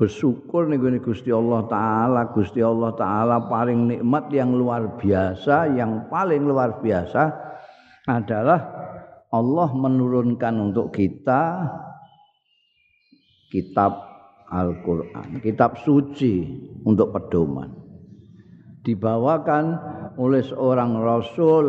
bersyukur 0.00 0.72
nih 0.72 0.96
Gusti 0.96 1.28
Allah 1.28 1.68
taala. 1.68 2.32
Gusti 2.32 2.64
Allah 2.64 2.96
taala 2.96 3.52
paling 3.52 3.92
nikmat 3.92 4.32
yang 4.32 4.56
luar 4.56 4.96
biasa 4.96 5.76
yang 5.76 6.08
paling 6.08 6.40
luar 6.40 6.80
biasa 6.80 7.52
adalah 8.08 8.82
Allah 9.32 9.68
menurunkan 9.72 10.72
untuk 10.72 10.92
kita 10.92 11.64
kitab 13.52 13.92
Al-Qur'an 14.48 15.44
kitab 15.44 15.76
suci 15.84 16.48
untuk 16.88 17.12
pedoman 17.12 17.68
dibawakan 18.80 19.64
oleh 20.16 20.40
seorang 20.40 20.96
rasul 20.96 21.64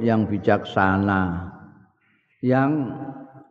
yang 0.00 0.24
bijaksana 0.24 1.52
yang 2.40 2.72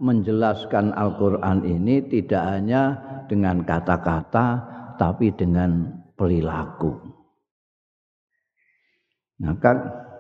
menjelaskan 0.02 0.92
Al-Qur'an 0.92 1.64
ini 1.64 2.04
tidak 2.10 2.44
hanya 2.44 2.84
dengan 3.32 3.64
kata-kata 3.64 4.76
tapi 5.00 5.32
dengan 5.34 6.04
perilaku. 6.16 6.96
Maka 9.44 9.72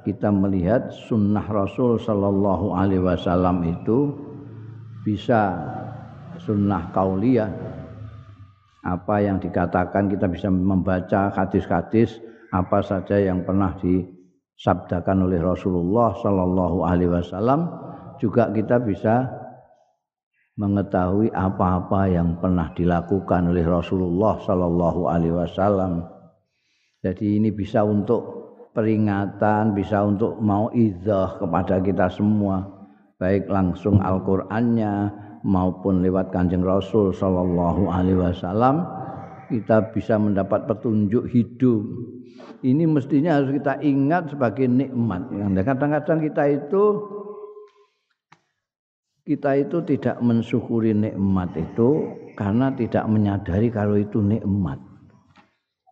kita 0.03 0.27
melihat 0.27 0.91
sunnah 0.91 1.47
Rasul 1.47 1.95
Sallallahu 1.97 2.75
Alaihi 2.75 3.03
Wasallam 3.03 3.63
itu 3.63 4.11
bisa 5.07 5.55
sunnah 6.41 6.91
kauliah 6.91 7.49
apa 8.85 9.15
yang 9.17 9.41
dikatakan 9.41 10.05
kita 10.05 10.29
bisa 10.29 10.47
membaca 10.53 11.33
hadis-hadis 11.33 12.21
apa 12.53 12.85
saja 12.85 13.17
yang 13.17 13.41
pernah 13.41 13.73
disabdakan 13.81 15.25
oleh 15.25 15.41
Rasulullah 15.41 16.13
Sallallahu 16.21 16.85
Alaihi 16.85 17.09
Wasallam 17.09 17.65
juga 18.21 18.53
kita 18.53 18.77
bisa 18.85 19.25
mengetahui 20.55 21.33
apa-apa 21.35 22.07
yang 22.07 22.39
pernah 22.39 22.71
dilakukan 22.77 23.51
oleh 23.51 23.65
Rasulullah 23.65 24.39
Sallallahu 24.39 25.11
Alaihi 25.11 25.35
Wasallam. 25.35 26.05
Jadi 27.03 27.41
ini 27.41 27.51
bisa 27.51 27.83
untuk 27.83 28.23
peringatan, 28.71 29.75
bisa 29.75 30.05
untuk 30.05 30.39
mau 30.39 30.71
idah 30.71 31.35
kepada 31.41 31.83
kita 31.83 32.07
semua, 32.07 32.63
baik 33.19 33.51
langsung 33.51 33.99
Al-Qur'annya 33.99 35.24
maupun 35.45 36.01
lewat 36.01 36.33
Kanjeng 36.33 36.65
Rasul 36.65 37.13
Sallallahu 37.13 37.85
Alaihi 37.93 38.17
Wasallam 38.17 38.81
kita 39.53 39.93
bisa 39.93 40.17
mendapat 40.17 40.65
petunjuk 40.65 41.29
hidup. 41.29 41.85
Ini 42.65 42.89
mestinya 42.89 43.37
harus 43.37 43.53
kita 43.53 43.77
ingat 43.85 44.33
sebagai 44.33 44.65
nikmat. 44.65 45.29
Kadang-kadang 45.61 46.25
kita 46.25 46.43
itu 46.49 46.83
kita 49.25 49.57
itu 49.57 49.85
tidak 49.85 50.17
mensyukuri 50.21 50.97
nikmat 50.97 51.53
itu 51.53 52.09
karena 52.33 52.73
tidak 52.73 53.05
menyadari 53.05 53.69
kalau 53.69 54.01
itu 54.01 54.17
nikmat. 54.21 54.81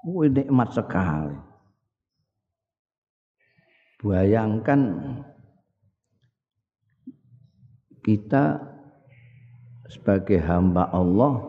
Wih, 0.01 0.34
nikmat 0.34 0.74
sekali. 0.74 1.38
Bayangkan 4.01 4.82
kita 8.01 8.72
sebagai 9.91 10.39
hamba 10.39 10.88
Allah 10.91 11.43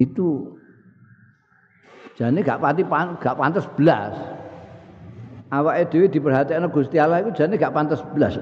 itu 0.00 0.58
jadi 2.14 2.38
gak 2.44 2.60
pati 2.62 2.82
gak 3.18 3.38
pantas 3.38 3.66
belas 3.74 4.14
awake 5.54 5.90
dhewe 5.90 6.06
diperhatikno 6.10 6.68
Gusti 6.70 6.98
Allah 6.98 7.22
itu 7.22 7.30
jane 7.36 7.54
gak 7.54 7.74
pantas 7.74 8.02
blas. 8.14 8.38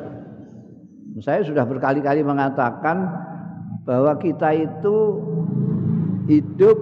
Saya 1.20 1.44
sudah 1.44 1.68
berkali-kali 1.68 2.24
mengatakan 2.24 3.05
bahwa 3.84 4.16
kita 4.16 4.57
itu 4.57 4.96
hidup 6.30 6.78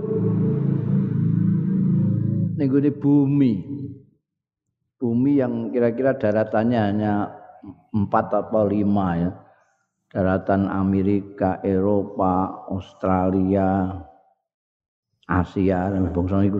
ning 2.55 2.71
bumi. 3.01 3.55
Bumi 5.01 5.41
yang 5.41 5.73
kira-kira 5.73 6.13
daratannya 6.15 6.79
hanya 6.79 7.13
empat 7.93 8.27
atau 8.35 8.67
lima 8.67 9.09
ya. 9.17 9.31
Daratan 10.11 10.67
Amerika, 10.67 11.63
Eropa, 11.63 12.67
Australia, 12.67 13.95
Asia 15.31 15.87
dan 15.87 16.11
bangsa 16.11 16.43
itu. 16.43 16.59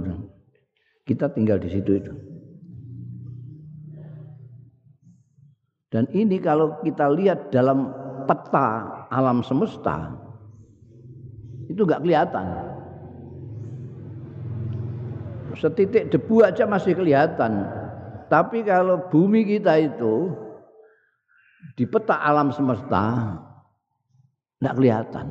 Kita 1.03 1.27
tinggal 1.35 1.59
di 1.59 1.67
situ 1.67 1.99
itu. 1.99 2.15
Dan 5.91 6.07
ini 6.15 6.39
kalau 6.39 6.79
kita 6.87 7.11
lihat 7.11 7.51
dalam 7.51 7.91
peta 8.31 9.03
alam 9.11 9.43
semesta 9.43 10.15
itu 11.67 11.83
nggak 11.83 12.03
kelihatan. 12.07 12.47
Setitik 15.59 16.15
debu 16.15 16.47
aja 16.47 16.63
masih 16.71 16.95
kelihatan. 16.95 17.67
Tapi 18.31 18.63
kalau 18.63 19.11
bumi 19.11 19.43
kita 19.43 19.75
itu 19.83 20.31
di 21.75 21.85
peta 21.89 22.21
alam 22.21 22.53
semesta 22.53 23.37
Tidak 24.61 24.75
kelihatan. 24.77 25.27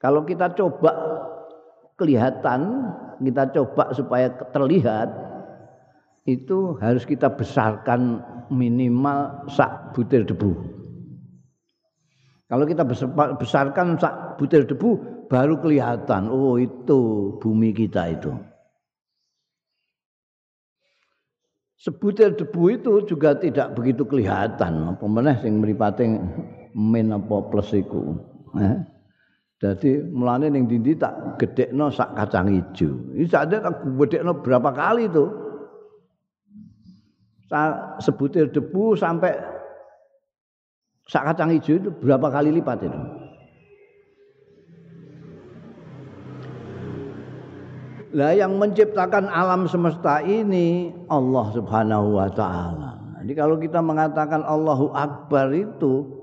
Kalau 0.00 0.22
kita 0.24 0.54
coba 0.54 0.92
kelihatan, 1.98 2.88
kita 3.20 3.52
coba 3.52 3.92
supaya 3.92 4.32
terlihat, 4.54 5.12
itu 6.24 6.78
harus 6.80 7.04
kita 7.04 7.28
besarkan 7.28 8.24
minimal 8.48 9.44
sak 9.50 9.92
butir 9.92 10.24
debu. 10.24 10.56
Kalau 12.48 12.64
kita 12.64 12.82
besarkan 13.36 14.00
sak 14.00 14.40
butir 14.40 14.64
debu, 14.64 15.26
baru 15.28 15.60
kelihatan, 15.60 16.32
oh 16.32 16.56
itu 16.56 17.34
bumi 17.38 17.74
kita 17.76 18.14
itu. 18.14 18.32
Sebutir 21.80 22.36
debu 22.36 22.76
itu 22.76 23.08
juga 23.08 23.32
tidak 23.40 23.72
begitu 23.72 24.04
kelihatan. 24.04 24.92
Apa 24.92 25.04
meneh 25.08 25.32
sing 25.40 25.64
mripate 25.64 26.04
min 26.76 27.08
apa 27.08 27.36
plus. 27.48 27.72
Eh? 27.72 28.76
Jadi 29.60 30.04
mulane 30.12 30.52
ning 30.52 30.68
dindi 30.68 30.92
tak 30.92 31.40
gedekno 31.40 31.88
sak 31.88 32.12
kacang 32.12 32.52
ijo. 32.52 33.16
Iki 33.16 33.32
sak 33.32 33.48
tak 33.48 33.80
gedekno 33.96 34.44
berapa 34.44 34.76
kali 34.76 35.08
itu. 35.08 35.24
Sebutir 38.04 38.52
debu 38.52 38.92
sampai 39.00 39.40
sak 41.08 41.32
kacang 41.32 41.48
ijo 41.56 41.80
itu 41.80 41.88
berapa 41.96 42.28
kali 42.28 42.52
lipat 42.60 42.92
itu. 42.92 43.00
Lah 48.10 48.34
yang 48.34 48.58
menciptakan 48.58 49.30
alam 49.30 49.70
semesta 49.70 50.18
ini 50.26 50.90
Allah 51.06 51.46
Subhanahu 51.54 52.18
wa 52.18 52.26
taala. 52.34 52.98
Jadi 53.22 53.32
kalau 53.38 53.54
kita 53.62 53.78
mengatakan 53.78 54.42
Allahu 54.42 54.90
Akbar 54.90 55.54
itu 55.54 56.20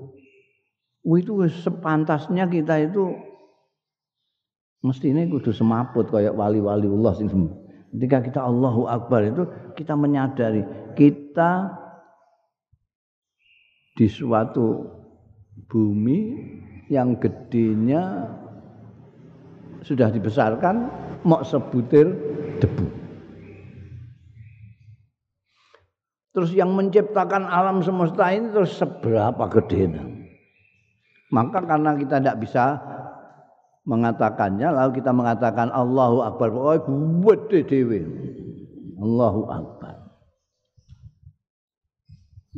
itu 1.16 1.32
sepantasnya 1.48 2.44
kita 2.44 2.84
itu 2.84 3.16
mestinya 4.84 5.24
kudu 5.24 5.50
semaput 5.56 6.12
kayak 6.12 6.36
wali-wali 6.36 6.84
Allah 6.84 7.12
sing 7.16 7.32
ketika 7.96 8.18
kita 8.20 8.40
Allahu 8.44 8.84
Akbar 8.84 9.24
itu 9.24 9.48
kita 9.72 9.96
menyadari 9.96 10.68
kita 10.92 11.72
di 13.96 14.06
suatu 14.06 14.84
bumi 15.66 16.20
yang 16.92 17.16
gedenya 17.16 18.28
sudah 19.82 20.12
dibesarkan 20.12 21.07
mok 21.24 21.42
sebutir 21.46 22.06
debu. 22.62 22.86
Terus 26.36 26.54
yang 26.54 26.70
menciptakan 26.76 27.50
alam 27.50 27.82
semesta 27.82 28.30
ini 28.30 28.54
terus 28.54 28.78
seberapa 28.78 29.50
gede 29.58 29.90
Maka 31.34 31.58
karena 31.66 31.98
kita 31.98 32.22
tidak 32.22 32.38
bisa 32.38 32.78
mengatakannya 33.88 34.68
lalu 34.70 35.00
kita 35.02 35.10
mengatakan 35.10 35.72
Allahu 35.72 36.22
Akbar. 36.22 36.52
Oh 36.54 36.78
gede 37.26 37.66
dewe. 37.66 38.00
Allahu 39.02 39.50
Akbar. 39.50 39.98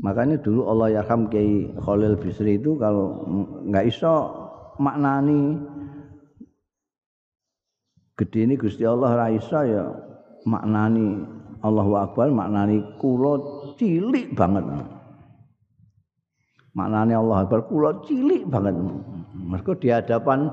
Makanya 0.01 0.41
dulu 0.41 0.65
Allah 0.69 1.01
yarham 1.01 1.29
Kiai 1.29 1.73
Khalil 1.77 2.17
Bisri 2.17 2.57
itu 2.57 2.77
kalau 2.81 3.25
nggak 3.69 3.85
iso 3.85 4.33
maknani 4.81 5.61
gede 8.21 8.45
ini 8.45 8.55
Gusti 8.61 8.85
Allah 8.85 9.17
ra 9.17 9.33
ya 9.65 9.85
maknani 10.45 11.25
Allahu 11.65 11.93
Akbar 11.97 12.29
maknani 12.29 12.85
kula 13.01 13.41
cilik 13.81 14.37
banget. 14.37 14.65
Maknani 16.77 17.13
Allah 17.17 17.49
Akbar 17.49 17.65
kula 17.69 18.05
cilik 18.05 18.45
banget. 18.49 18.77
Mergo 19.37 19.73
di 19.77 19.89
hadapan 19.89 20.53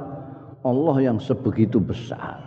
Allah 0.63 0.95
yang 1.03 1.19
sebegitu 1.19 1.79
besar. 1.79 2.43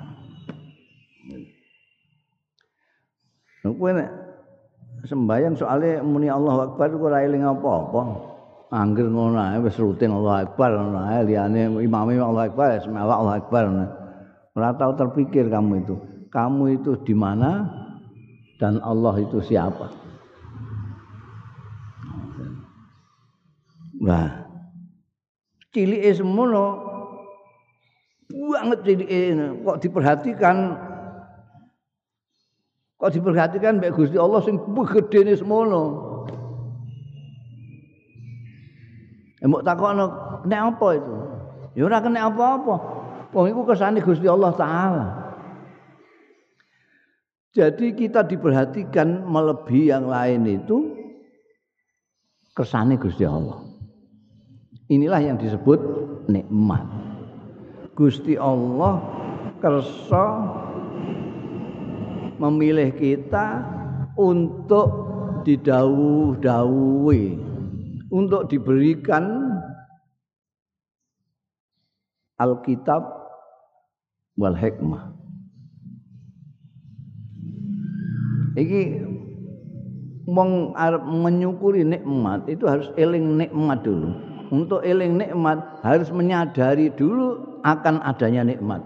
Nah, 3.60 3.76
nek 3.76 4.08
sembayang 5.04 5.52
soalnya 5.56 6.00
muni 6.00 6.32
Allah 6.32 6.64
Akbar 6.64 6.88
kok 6.96 7.04
ora 7.04 7.24
eling 7.24 7.44
apa-apa. 7.44 8.02
Angger 8.70 9.10
ngono 9.10 9.36
ae 9.36 9.58
wis 9.60 9.76
rutin 9.76 10.16
Allah 10.16 10.48
Akbar 10.48 10.80
ngono 10.80 11.00
ae 11.04 11.28
liyane 11.28 11.68
imame 11.80 12.16
Allah 12.16 12.48
Akbar, 12.48 12.80
semelak 12.80 13.16
Allah 13.20 13.36
Akbar. 13.36 13.64
Nah. 13.68 13.99
Ora 14.58 14.74
tahu 14.74 14.98
terpikir 14.98 15.46
kamu 15.46 15.86
itu. 15.86 15.96
Kamu 16.30 16.74
itu 16.74 16.98
di 17.06 17.14
mana 17.14 17.70
dan 18.58 18.82
Allah 18.82 19.14
itu 19.22 19.38
siapa? 19.42 19.90
Nah, 24.00 24.48
cilik 25.70 26.02
semono 26.16 26.88
banget 28.30 28.78
cilik 28.86 29.10
kok 29.66 29.78
diperhatikan 29.84 30.56
kok 32.96 33.12
diperhatikan 33.12 33.78
mbek 33.78 33.92
Gusti 33.94 34.16
Allah 34.16 34.40
sing 34.42 34.56
gedene 34.64 35.34
semono. 35.36 35.82
Mbok 39.40 39.64
takokno 39.64 40.04
nek 40.44 40.60
apa 40.74 40.88
itu? 40.96 41.14
Ya 41.78 41.82
ora 41.86 42.02
kena 42.02 42.28
apa-apa. 42.28 42.99
Wong 43.30 43.46
iku 43.46 43.62
kesane 43.62 44.02
Gusti 44.02 44.26
Allah 44.26 44.50
taala. 44.58 45.06
Jadi 47.50 47.94
kita 47.98 48.22
diperhatikan 48.26 49.26
melebihi 49.26 49.90
yang 49.90 50.06
lain 50.06 50.46
itu 50.46 50.94
kesane 52.54 52.94
Gusti 52.98 53.26
Allah. 53.26 53.58
Inilah 54.90 55.22
yang 55.22 55.38
disebut 55.38 55.78
nikmat. 56.30 56.82
Gusti 57.94 58.38
Allah 58.38 59.02
kersa 59.58 60.24
memilih 62.38 62.94
kita 62.94 63.66
untuk 64.18 64.88
didawuh-dawuhi, 65.46 67.26
untuk 68.10 68.46
diberikan 68.50 69.54
Alkitab 72.40 73.19
wal 74.40 74.56
hikmah. 74.56 75.12
Iki 78.56 78.82
meng 80.30 80.72
menyukuri 81.04 81.84
nikmat 81.84 82.48
itu 82.48 82.64
harus 82.64 82.88
eling 82.96 83.36
nikmat 83.36 83.84
dulu. 83.84 84.16
Untuk 84.50 84.82
eling 84.82 85.20
nikmat 85.20 85.62
harus 85.86 86.10
menyadari 86.10 86.90
dulu 86.90 87.60
akan 87.62 88.02
adanya 88.02 88.42
nikmat. 88.42 88.82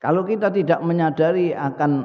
Kalau 0.00 0.24
kita 0.24 0.48
tidak 0.52 0.80
menyadari 0.80 1.52
akan 1.52 2.04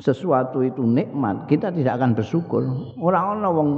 sesuatu 0.00 0.64
itu 0.64 0.80
nikmat, 0.80 1.44
kita 1.48 1.68
tidak 1.72 2.00
akan 2.00 2.16
bersyukur. 2.16 2.64
Orang-orang 2.96 3.52
wong 3.52 3.70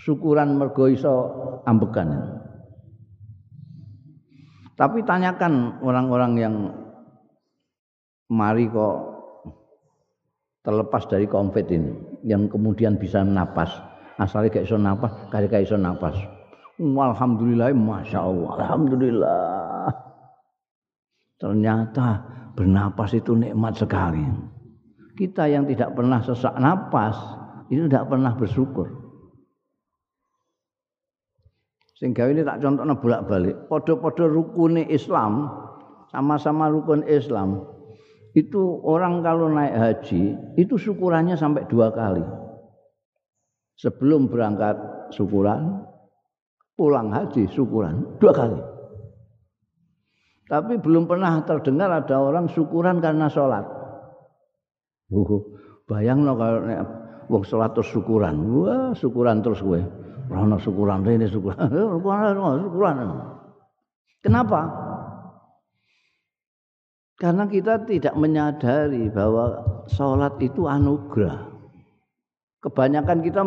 syukuran 0.00 0.56
mergo 0.56 0.88
iso 0.88 1.12
ambekan. 1.68 2.40
Tapi 4.80 5.04
tanyakan 5.04 5.84
orang-orang 5.84 6.32
yang 6.40 6.54
mari 8.32 8.64
kok 8.64 8.96
terlepas 10.64 11.04
dari 11.04 11.28
covid 11.28 11.68
ini, 11.68 11.92
yang 12.24 12.48
kemudian 12.48 12.96
bisa 12.96 13.20
napas, 13.20 13.68
asalnya 14.16 14.56
gak 14.56 14.64
iso 14.64 14.80
napas, 14.80 15.12
kali 15.28 15.52
gak 15.52 15.68
iso 15.68 15.76
napas. 15.76 16.16
Alhamdulillah, 16.80 17.76
masya 17.76 18.24
Allah, 18.24 18.50
alhamdulillah. 18.56 19.92
Ternyata 21.36 22.06
bernapas 22.56 23.12
itu 23.12 23.36
nikmat 23.36 23.76
sekali. 23.76 24.24
Kita 25.12 25.44
yang 25.44 25.68
tidak 25.68 25.92
pernah 25.92 26.24
sesak 26.24 26.56
napas, 26.56 27.20
itu 27.68 27.84
tidak 27.84 28.08
pernah 28.08 28.32
bersyukur. 28.32 28.99
Sehingga 32.00 32.32
ini 32.32 32.40
tak 32.40 32.64
contohnya 32.64 32.96
bolak-balik. 32.96 33.68
Podo-podo 33.68 34.24
rukun 34.24 34.80
Islam, 34.88 35.52
sama-sama 36.08 36.72
rukun 36.72 37.04
Islam. 37.04 37.60
Itu 38.32 38.80
orang 38.88 39.20
kalau 39.20 39.52
naik 39.52 39.76
haji, 39.76 40.32
itu 40.56 40.80
syukurannya 40.80 41.36
sampai 41.36 41.68
dua 41.68 41.92
kali. 41.92 42.24
Sebelum 43.76 44.32
berangkat 44.32 44.80
syukuran, 45.12 45.84
pulang 46.72 47.12
haji 47.12 47.44
syukuran 47.52 48.16
dua 48.16 48.32
kali. 48.32 48.60
Tapi 50.48 50.80
belum 50.80 51.04
pernah 51.04 51.44
terdengar 51.44 51.92
ada 51.92 52.16
orang 52.16 52.48
syukuran 52.48 53.04
karena 53.04 53.28
sholat. 53.28 53.62
Uh, 55.12 55.42
bayang 55.84 56.24
no 56.24 56.32
kalau 56.38 56.64
wong 57.28 57.44
sholat 57.44 57.76
terus 57.76 57.92
syukuran, 57.92 58.40
wah 58.56 58.90
syukuran 58.96 59.44
terus 59.44 59.60
gue. 59.60 59.84
Rono 60.30 60.62
syukuran 60.62 61.02
ini 61.10 61.26
syukuran, 61.26 61.66
syukuran. 62.62 62.96
Kenapa? 64.22 64.60
Karena 67.18 67.44
kita 67.50 67.82
tidak 67.84 68.14
menyadari 68.14 69.10
bahwa 69.10 69.60
sholat 69.90 70.38
itu 70.38 70.70
anugerah. 70.70 71.50
Kebanyakan 72.62 73.18
kita 73.20 73.42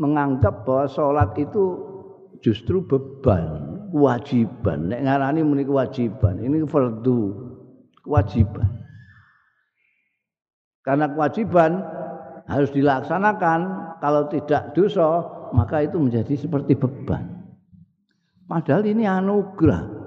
menganggap 0.00 0.64
bahwa 0.64 0.86
sholat 0.88 1.30
itu 1.36 1.76
justru 2.40 2.82
beban, 2.82 3.86
kewajiban. 3.92 4.90
Nek 4.90 5.04
ngarani 5.04 5.44
muni 5.44 5.62
kewajiban, 5.62 6.40
ini 6.40 6.64
fardu, 6.64 7.20
kewajiban. 8.02 8.66
Karena 10.82 11.06
kewajiban 11.12 11.84
harus 12.48 12.72
dilaksanakan, 12.72 13.60
kalau 14.00 14.26
tidak 14.32 14.72
dosa, 14.72 15.20
maka 15.52 15.84
itu 15.84 16.00
menjadi 16.00 16.32
seperti 16.32 16.72
beban. 16.74 17.44
Padahal 18.48 18.88
ini 18.88 19.04
anugerah. 19.04 20.00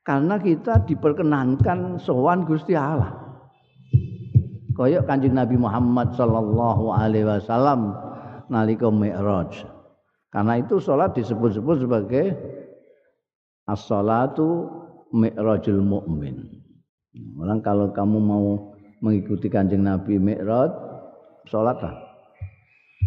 Karena 0.00 0.40
kita 0.40 0.88
diperkenankan 0.88 2.00
sowan 2.00 2.48
Gusti 2.48 2.72
Allah. 2.72 3.12
Koyok 4.72 5.04
Kanjeng 5.04 5.36
Nabi 5.36 5.60
Muhammad 5.60 6.16
sallallahu 6.16 6.92
alaihi 6.92 7.28
wasallam 7.28 7.92
nalika 8.48 8.88
Mi'raj. 8.88 9.64
Karena 10.32 10.60
itu 10.60 10.80
salat 10.80 11.16
disebut-sebut 11.16 11.84
sebagai 11.84 12.24
as-salatu 13.66 14.68
mi'rajul 15.16 15.80
mu'min. 15.80 16.60
Orang 17.40 17.64
kalau 17.64 17.88
kamu 17.90 18.18
mau 18.20 18.46
mengikuti 19.00 19.48
Kanjeng 19.48 19.88
Nabi 19.88 20.20
Mi'raj, 20.20 20.85
salatlah. 21.48 21.94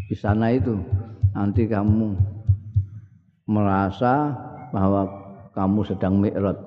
Di 0.09 0.15
sana 0.17 0.49
itu 0.49 0.73
nanti 1.37 1.69
kamu 1.69 2.17
merasa 3.45 4.33
bahwa 4.73 5.05
kamu 5.53 5.79
sedang 5.85 6.17
Mi'raj. 6.17 6.57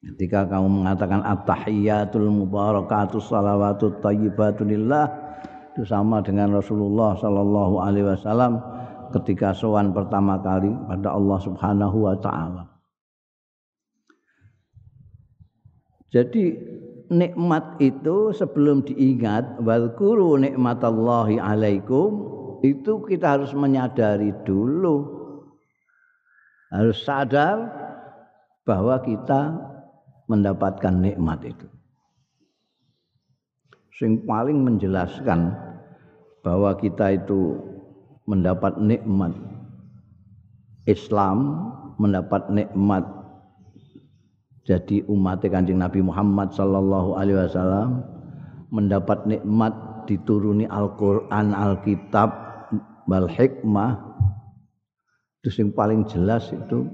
Ketika 0.00 0.48
kamu 0.48 0.80
mengatakan 0.80 1.20
at-tahiyyatul 1.20 2.32
mubarakatus 2.32 3.28
salawatut 3.28 4.00
thayyibatulillah 4.00 5.04
itu 5.76 5.84
sama 5.84 6.24
dengan 6.24 6.56
Rasulullah 6.56 7.12
Sallallahu 7.20 7.84
Alaihi 7.84 8.08
Wasallam 8.08 8.56
ketika 9.12 9.52
sowan 9.52 9.92
pertama 9.92 10.40
kali 10.40 10.72
pada 10.88 11.12
Allah 11.12 11.38
Subhanahu 11.44 11.96
Wa 12.08 12.16
Taala. 12.16 12.64
Jadi 16.10 16.44
nikmat 17.10 17.76
itu 17.82 18.30
sebelum 18.30 18.86
diingat 18.86 19.58
walkuru 19.58 20.38
nikmatallahi 20.38 21.42
alaikum 21.42 22.38
itu 22.62 23.02
kita 23.04 23.36
harus 23.36 23.50
menyadari 23.52 24.30
dulu. 24.46 25.18
Harus 26.70 27.02
sadar 27.02 27.66
bahwa 28.62 29.02
kita 29.02 29.58
mendapatkan 30.30 30.94
nikmat 30.94 31.42
itu. 31.42 31.66
Sing 33.98 34.22
paling 34.22 34.62
menjelaskan 34.62 35.50
bahwa 36.46 36.78
kita 36.78 37.18
itu 37.18 37.58
mendapat 38.30 38.78
nikmat 38.78 39.34
Islam, 40.86 41.68
mendapat 41.98 42.46
nikmat 42.54 43.02
jadi 44.68 45.02
umat 45.08 45.40
Kanjeng 45.40 45.80
Nabi 45.80 46.04
Muhammad 46.04 46.52
sallallahu 46.52 47.16
alaihi 47.16 47.40
wasallam, 47.40 48.04
mendapat 48.68 49.24
nikmat 49.24 49.72
dituruni 50.04 50.68
Al-Qur'an, 50.68 51.56
Alkitab, 51.56 52.30
wal 53.08 53.26
hikmah. 53.26 53.96
Itu 55.40 55.48
yang 55.64 55.72
paling 55.72 56.04
jelas 56.04 56.52
itu 56.52 56.84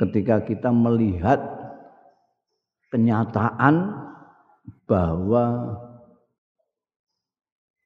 ketika 0.00 0.40
kita 0.40 0.72
melihat 0.72 1.38
kenyataan 2.88 3.92
bahwa 4.88 5.76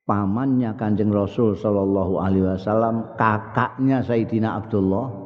pamannya 0.06 0.70
Kanjeng 0.78 1.10
Rasul 1.10 1.58
sallallahu 1.58 2.22
alaihi 2.22 2.46
wasallam, 2.46 3.18
kakaknya 3.18 4.06
Sayyidina 4.06 4.62
Abdullah. 4.62 5.25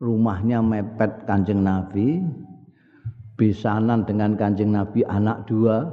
Rumahnya 0.00 0.64
mepet 0.64 1.28
Kanjeng 1.28 1.60
Nabi, 1.60 2.24
bisanan 3.36 4.08
dengan 4.08 4.34
Kanjeng 4.34 4.72
Nabi 4.72 5.04
anak 5.04 5.44
dua. 5.44 5.84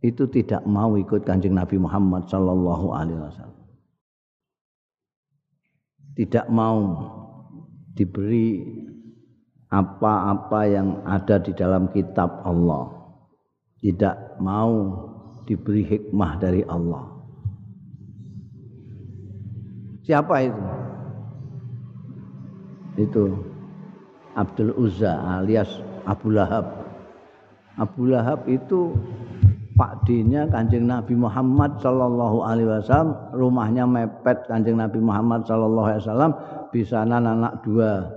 Itu 0.00 0.24
tidak 0.32 0.64
mau 0.64 0.96
ikut 0.96 1.28
Kanjeng 1.28 1.52
Nabi 1.52 1.76
Muhammad 1.76 2.24
sallallahu 2.32 2.96
alaihi 2.96 3.20
wasallam. 3.20 3.60
Tidak 6.16 6.48
mau 6.48 6.80
diberi 7.92 8.64
apa-apa 9.68 10.60
yang 10.64 11.04
ada 11.04 11.36
di 11.36 11.52
dalam 11.52 11.92
kitab 11.92 12.40
Allah 12.40 12.96
tidak 13.86 14.40
mau 14.40 14.72
diberi 15.44 15.84
hikmah 15.84 16.40
dari 16.40 16.66
Allah. 16.66 17.06
Siapa 20.06 20.34
itu? 20.42 20.64
Itu 22.96 23.44
Abdul 24.36 24.72
Uzza 24.76 25.16
alias 25.40 25.68
Abu 26.08 26.32
Lahab. 26.32 26.64
Abu 27.76 28.08
Lahab 28.08 28.48
itu 28.48 28.96
Pak 29.76 30.08
Dinya 30.08 30.48
Kanjeng 30.48 30.88
Nabi 30.88 31.12
Muhammad 31.12 31.76
Sallallahu 31.84 32.40
Alaihi 32.40 32.68
Wasallam 32.72 33.36
rumahnya 33.36 33.84
mepet 33.84 34.48
Kanjeng 34.48 34.80
Nabi 34.80 34.96
Muhammad 35.04 35.44
Sallallahu 35.44 35.86
Alaihi 35.92 36.02
Wasallam 36.08 36.32
bisa 36.72 37.04
anak 37.04 37.60
dua 37.60 38.08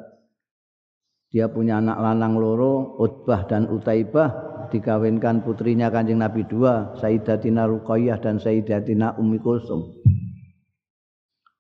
dia 1.30 1.46
punya 1.46 1.78
anak 1.78 2.00
lanang 2.02 2.42
loro 2.42 2.98
Utbah 2.98 3.46
dan 3.46 3.70
Utaibah 3.70 4.34
dikawinkan 4.74 5.46
putrinya 5.46 5.94
Kanjeng 5.94 6.18
Nabi 6.18 6.42
dua, 6.50 6.98
Sayyidatina 6.98 7.70
Ruqayyah 7.70 8.18
dan 8.18 8.42
Sayyidatina 8.42 9.14
Ummi 9.18 9.38
Kulsum. 9.38 9.94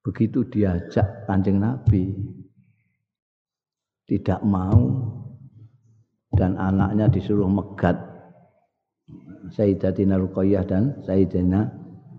Begitu 0.01 0.41
diajak 0.49 1.29
Kanjeng 1.29 1.61
Nabi 1.61 2.09
tidak 4.09 4.41
mau 4.41 4.89
dan 6.33 6.57
anaknya 6.57 7.05
disuruh 7.05 7.45
megat 7.45 7.95
Sayyidatina 9.53 10.17
Ruqayyah 10.17 10.65
dan 10.65 10.97
Sayyidatina 11.05 11.69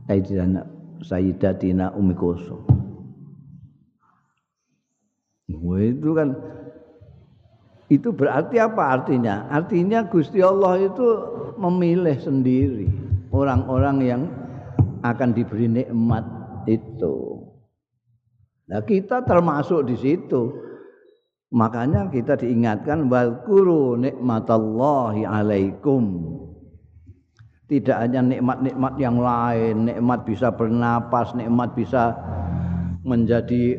Sayyidatina 0.07 0.61
Sayyidatina 1.03 1.87
Ummi 1.99 2.15
Kulsum. 2.15 2.63
Itu 5.81 6.15
kan 6.15 6.39
itu 7.91 8.15
berarti 8.15 8.63
apa 8.63 9.03
artinya? 9.03 9.51
Artinya 9.51 10.07
Gusti 10.07 10.39
Allah 10.39 10.79
itu 10.79 11.07
memilih 11.59 12.15
sendiri 12.23 12.87
orang-orang 13.35 13.97
yang 13.99 14.23
akan 15.03 15.35
diberi 15.35 15.67
nikmat 15.67 16.23
itu. 16.71 17.43
Nah, 18.71 18.87
kita 18.87 19.27
termasuk 19.27 19.91
di 19.91 19.99
situ. 19.99 20.70
Makanya 21.51 22.07
kita 22.15 22.39
diingatkan 22.39 23.11
walkuru 23.11 23.99
nikmatallahi 23.99 25.27
alaikum. 25.27 26.31
Tidak 27.67 27.95
hanya 27.95 28.23
nikmat-nikmat 28.23 28.95
yang 28.99 29.19
lain, 29.19 29.91
nikmat 29.91 30.27
bisa 30.27 30.51
bernapas, 30.51 31.35
nikmat 31.39 31.75
bisa 31.75 32.15
menjadi 33.07 33.79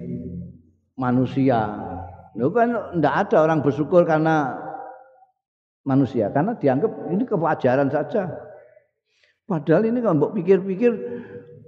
manusia, 0.95 1.91
Lu 2.39 2.47
kan 2.55 2.95
tidak 2.95 3.27
ada 3.27 3.37
orang 3.43 3.59
bersyukur 3.59 4.07
karena 4.07 4.55
manusia, 5.83 6.31
karena 6.31 6.55
dianggap 6.55 7.11
ini 7.11 7.23
kewajaran 7.27 7.91
saja. 7.91 8.31
Padahal 9.43 9.83
ini 9.83 9.99
kalau 9.99 10.31
pikir-pikir, 10.31 10.91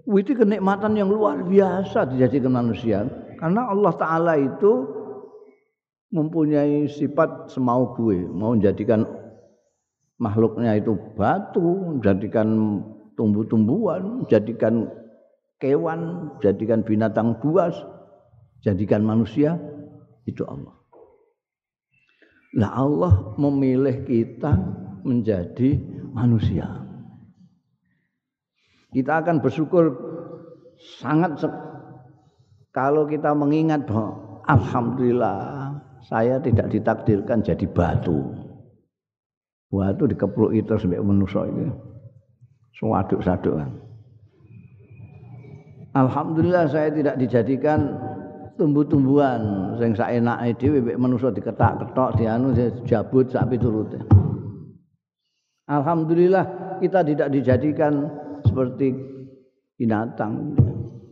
itu 0.08 0.32
kenikmatan 0.32 0.96
yang 0.96 1.12
luar 1.12 1.44
biasa 1.44 2.08
dijadikan 2.16 2.56
manusia. 2.56 3.04
Karena 3.36 3.68
Allah 3.68 3.94
Ta'ala 4.00 4.34
itu 4.40 4.88
mempunyai 6.14 6.86
sifat 6.86 7.50
semau 7.50 7.98
gue, 7.98 8.22
mau 8.30 8.54
menjadikan 8.54 9.02
makhluknya 10.22 10.78
itu 10.78 10.94
batu, 11.18 11.98
menjadikan 11.98 12.80
tumbuh-tumbuhan, 13.18 14.30
jadikan 14.30 14.86
kewan, 15.58 16.30
jadikan 16.46 16.86
binatang 16.86 17.34
buas, 17.42 17.74
jadikan 18.62 19.02
manusia 19.02 19.58
itu 20.30 20.46
Allah. 20.46 20.78
Nah 22.54 22.70
Allah 22.70 23.14
memilih 23.42 24.06
kita 24.06 24.54
menjadi 25.02 25.82
manusia. 26.14 26.70
Kita 28.94 29.26
akan 29.26 29.42
bersyukur 29.42 29.90
sangat 31.02 31.42
kalau 32.70 33.10
kita 33.10 33.34
mengingat 33.34 33.90
bahwa 33.90 34.44
alhamdulillah 34.46 35.63
saya 36.08 36.40
tidak 36.44 36.68
ditakdirkan 36.72 37.40
jadi 37.44 37.66
batu. 37.72 38.20
Batu 39.72 40.04
dikepluk 40.06 40.54
itu 40.54 40.76
sampai 40.76 41.02
manusia 41.02 41.48
ini. 41.48 41.72
Suaduk-saduk 42.78 43.58
Alhamdulillah 45.94 46.66
saya 46.74 46.90
tidak 46.90 47.22
dijadikan 47.22 47.94
tumbuh-tumbuhan 48.58 49.74
sing 49.78 49.94
saenake 49.94 50.58
dhewe 50.58 50.82
mek 50.82 50.98
manusa 50.98 51.30
diketak-ketok 51.30 52.18
dianu 52.18 52.50
jabut 52.86 53.30
sak 53.30 53.46
piturute. 53.54 54.02
Alhamdulillah 55.70 56.78
kita 56.82 57.06
tidak 57.06 57.30
dijadikan 57.30 58.10
seperti 58.42 58.94
binatang 59.78 60.58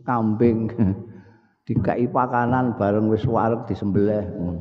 kambing 0.02 0.66
dikai 1.66 2.10
pakanan 2.10 2.74
bareng 2.74 3.06
wis 3.06 3.22
wareg 3.22 3.62
disembelih 3.70 4.18
eh, 4.18 4.58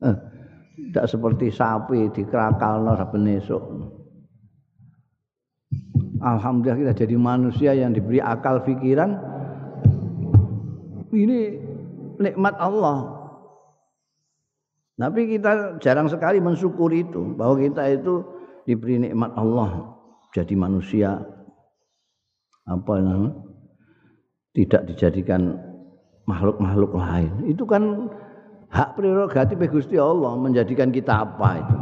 tidak 0.00 1.06
seperti 1.08 1.48
sapi 1.48 2.12
dikerakalno 2.12 2.92
saben 2.96 3.24
esuk. 3.32 3.62
Alhamdulillah 6.20 6.92
kita 6.92 7.06
jadi 7.06 7.16
manusia 7.16 7.70
yang 7.76 7.92
diberi 7.92 8.20
akal 8.20 8.64
pikiran. 8.64 9.16
Ini 11.12 11.38
nikmat 12.20 12.56
Allah. 12.60 13.16
Tapi 14.96 15.36
kita 15.36 15.76
jarang 15.80 16.08
sekali 16.08 16.40
mensyukuri 16.40 17.04
itu 17.04 17.36
bahwa 17.36 17.60
kita 17.60 17.84
itu 17.92 18.24
diberi 18.64 18.96
nikmat 19.00 19.32
Allah 19.36 19.96
jadi 20.32 20.56
manusia. 20.56 21.20
Apa 22.64 22.98
namanya? 23.00 23.36
Tidak 24.56 24.88
dijadikan 24.88 25.52
makhluk-makhluk 26.24 26.96
lain. 26.96 27.44
Itu 27.44 27.68
kan 27.68 28.08
hak 28.70 28.98
prerogatif 28.98 29.58
Gusti 29.70 29.96
Allah 29.98 30.34
menjadikan 30.34 30.90
kita 30.90 31.22
apa 31.26 31.48
itu. 31.60 31.76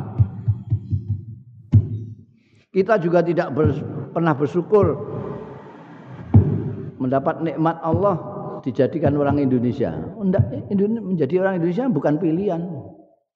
Kita 2.75 2.99
juga 2.99 3.23
tidak 3.23 3.55
ber, 3.55 3.71
pernah 4.11 4.35
bersyukur 4.35 4.99
mendapat 6.99 7.39
nikmat 7.45 7.79
Allah 7.79 8.19
dijadikan 8.67 9.15
orang 9.15 9.39
Indonesia. 9.39 9.95
Menjadi 10.19 11.35
orang 11.39 11.63
Indonesia 11.63 11.87
bukan 11.87 12.19
pilihan. 12.19 12.63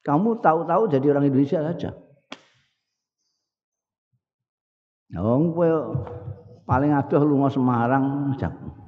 Kamu 0.03 0.43
tahu-tahu 0.43 0.91
jadi 0.91 1.15
orang 1.15 1.31
Indonesia 1.31 1.63
saja. 1.63 1.95
Oh, 5.15 5.41
paling 6.67 6.93
adoh 6.93 7.23
lunga 7.25 7.49
Semarang, 7.49 8.35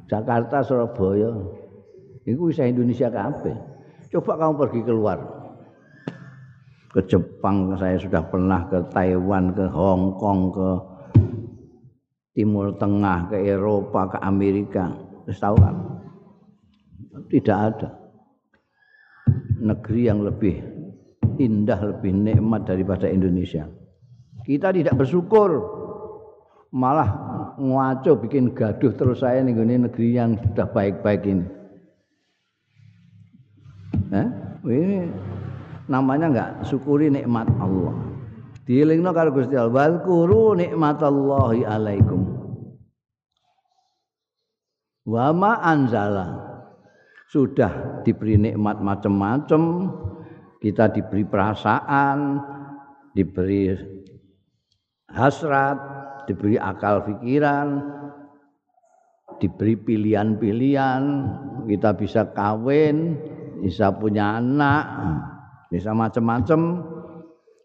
Jakarta, 0.06 0.62
Surabaya. 0.62 1.32
Itu 2.28 2.52
bisa 2.52 2.68
Indonesia 2.68 3.10
kabeh. 3.10 3.71
Coba 4.12 4.36
kamu 4.36 4.54
pergi 4.60 4.82
keluar. 4.84 5.20
Ke 6.92 7.00
Jepang 7.08 7.72
saya 7.80 7.96
sudah 7.96 8.20
pernah 8.28 8.68
ke 8.68 8.84
Taiwan, 8.92 9.56
ke 9.56 9.66
Hong 9.72 10.20
Kong, 10.20 10.52
ke 10.52 10.70
Timur 12.36 12.76
Tengah, 12.76 13.32
ke 13.32 13.40
Eropa, 13.40 14.12
ke 14.12 14.18
Amerika. 14.20 14.92
Terus 15.24 15.40
tahu 15.40 15.56
kan? 15.56 15.76
Tidak 17.32 17.58
ada 17.58 17.90
negeri 19.62 20.02
yang 20.12 20.28
lebih 20.28 20.60
indah, 21.40 21.80
lebih 21.80 22.12
nikmat 22.12 22.68
daripada 22.68 23.08
Indonesia. 23.08 23.64
Kita 24.44 24.76
tidak 24.76 25.00
bersyukur, 25.00 25.64
malah 26.76 27.08
ngaco 27.56 28.20
bikin 28.28 28.52
gaduh 28.52 28.92
terus 28.92 29.24
saya 29.24 29.40
nih 29.46 29.56
negeri 29.56 30.18
yang 30.18 30.36
sudah 30.36 30.68
baik-baik 30.68 31.24
ini. 31.24 31.46
Eh? 34.12 34.28
Ini 34.62 35.10
namanya 35.90 36.28
enggak 36.30 36.52
syukuri 36.70 37.10
nikmat 37.10 37.50
Allah. 37.58 37.98
Dielingno 38.62 39.10
karo 39.10 39.34
Gusti 39.34 39.58
Allah, 39.58 39.74
"Wazkuru 39.74 40.54
nikmatallahi 40.54 41.66
alaikum." 41.66 42.22
Wa 45.02 45.34
ma 45.34 45.58
anzala. 45.66 46.54
Sudah 47.32 48.04
diberi 48.06 48.36
nikmat 48.36 48.84
macam-macam, 48.84 49.88
kita 50.62 50.92
diberi 50.92 51.24
perasaan, 51.26 52.38
diberi 53.16 53.72
hasrat, 55.10 55.80
diberi 56.28 56.60
akal 56.60 57.08
pikiran, 57.08 57.82
diberi 59.40 59.80
pilihan-pilihan, 59.80 61.04
kita 61.72 61.96
bisa 61.96 62.30
kawin, 62.36 63.16
bisa 63.62 63.94
punya 63.94 64.42
anak, 64.42 64.84
bisa 65.70 65.94
macam-macam. 65.94 66.82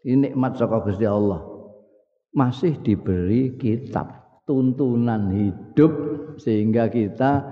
Ini 0.05 0.31
nikmat 0.31 0.55
saka 0.55 0.79
Gusti 0.85 1.03
Allah. 1.03 1.41
Masih 2.31 2.77
diberi 2.85 3.57
kitab 3.57 4.13
tuntunan 4.47 5.33
hidup 5.33 5.91
sehingga 6.39 6.87
kita 6.87 7.43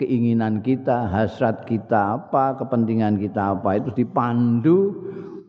keinginan 0.00 0.64
kita, 0.64 1.12
hasrat 1.12 1.68
kita 1.68 2.16
apa, 2.16 2.56
kepentingan 2.56 3.20
kita 3.20 3.60
apa 3.60 3.76
itu 3.76 3.92
dipandu 3.92 4.96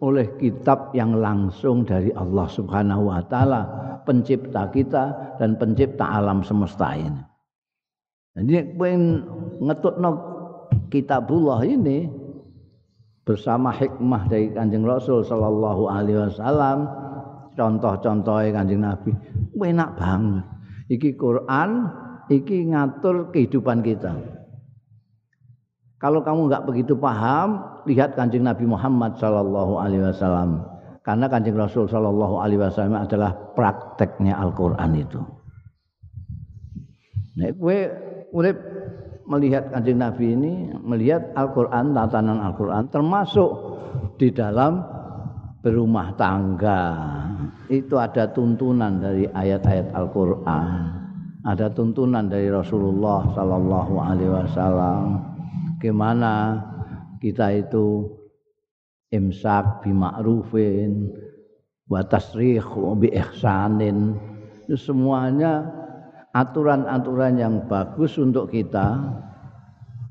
oleh 0.04 0.28
kitab 0.36 0.92
yang 0.92 1.16
langsung 1.16 1.88
dari 1.88 2.12
Allah 2.18 2.50
Subhanahu 2.52 3.08
wa 3.08 3.24
taala, 3.32 3.62
pencipta 4.04 4.68
kita 4.68 5.38
dan 5.40 5.56
pencipta 5.56 6.04
alam 6.04 6.44
semesta 6.44 6.92
ini. 6.98 7.22
Jadi 8.36 8.76
pengen 8.76 9.24
ngetutno 9.64 10.12
kitabullah 10.92 11.64
ini 11.64 12.12
bersama 13.22 13.70
hikmah 13.70 14.26
dari 14.28 14.50
Kanjeng 14.50 14.86
Rasul 14.86 15.22
sallallahu 15.22 15.88
alaihi 15.88 16.18
wasallam 16.30 16.90
contoh-contohnya 17.54 18.50
Kanjeng 18.56 18.82
Nabi 18.82 19.12
enak 19.62 19.90
banget. 19.96 20.46
Iki 20.92 21.16
Quran 21.16 21.88
iki 22.28 22.68
ngatur 22.74 23.30
kehidupan 23.32 23.86
kita. 23.86 24.18
Kalau 26.02 26.26
kamu 26.26 26.50
nggak 26.50 26.66
begitu 26.66 26.98
paham 26.98 27.62
lihat 27.86 28.18
Kanjeng 28.18 28.42
Nabi 28.42 28.66
Muhammad 28.66 29.22
sallallahu 29.22 29.78
alaihi 29.78 30.10
wasallam. 30.10 30.66
Karena 31.06 31.30
Kanjeng 31.30 31.58
Rasul 31.58 31.86
sallallahu 31.86 32.42
alaihi 32.42 32.62
wasallam 32.62 32.98
adalah 32.98 33.34
prakteknya 33.54 34.38
Al-Qur'an 34.38 34.98
itu. 34.98 35.22
Nek 37.38 37.58
kowe 37.58 37.78
urip 38.36 38.58
melihat 39.32 39.72
kanjeng 39.72 40.04
Nabi 40.04 40.36
ini 40.36 40.54
melihat 40.84 41.32
Al-Quran 41.40 41.96
tatanan 41.96 42.44
Al-Quran 42.44 42.92
termasuk 42.92 43.52
di 44.20 44.28
dalam 44.36 44.84
berumah 45.64 46.12
tangga. 46.20 46.84
Itu 47.72 47.96
ada 47.96 48.28
tuntunan 48.28 49.00
dari 49.00 49.24
ayat-ayat 49.32 49.96
Al-Quran 49.96 51.02
ada 51.42 51.74
tuntunan 51.74 52.30
dari 52.30 52.54
Rasulullah 52.54 53.26
Sallallahu 53.34 53.94
Alaihi 53.98 54.30
Wasallam. 54.30 55.06
Gimana 55.82 56.62
kita 57.18 57.50
itu 57.58 58.06
imsak 59.10 59.82
bima'rufin 59.82 61.10
wa 61.90 62.02
tasrih 62.06 62.62
bi 63.02 63.10
itu 64.70 64.76
semuanya 64.78 65.66
aturan-aturan 66.32 67.36
yang 67.40 67.68
bagus 67.68 68.16
untuk 68.16 68.52
kita 68.52 69.00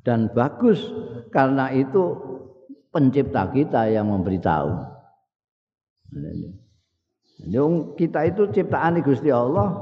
dan 0.05 0.29
bagus 0.33 0.81
karena 1.33 1.73
itu 1.73 2.17
pencipta 2.93 3.49
kita 3.49 3.89
yang 3.89 4.11
memberitahu. 4.13 4.71
Yang 7.49 7.97
kita 7.97 8.29
itu 8.29 8.43
ciptaan 8.53 9.01
Gusti 9.01 9.33
Allah, 9.33 9.73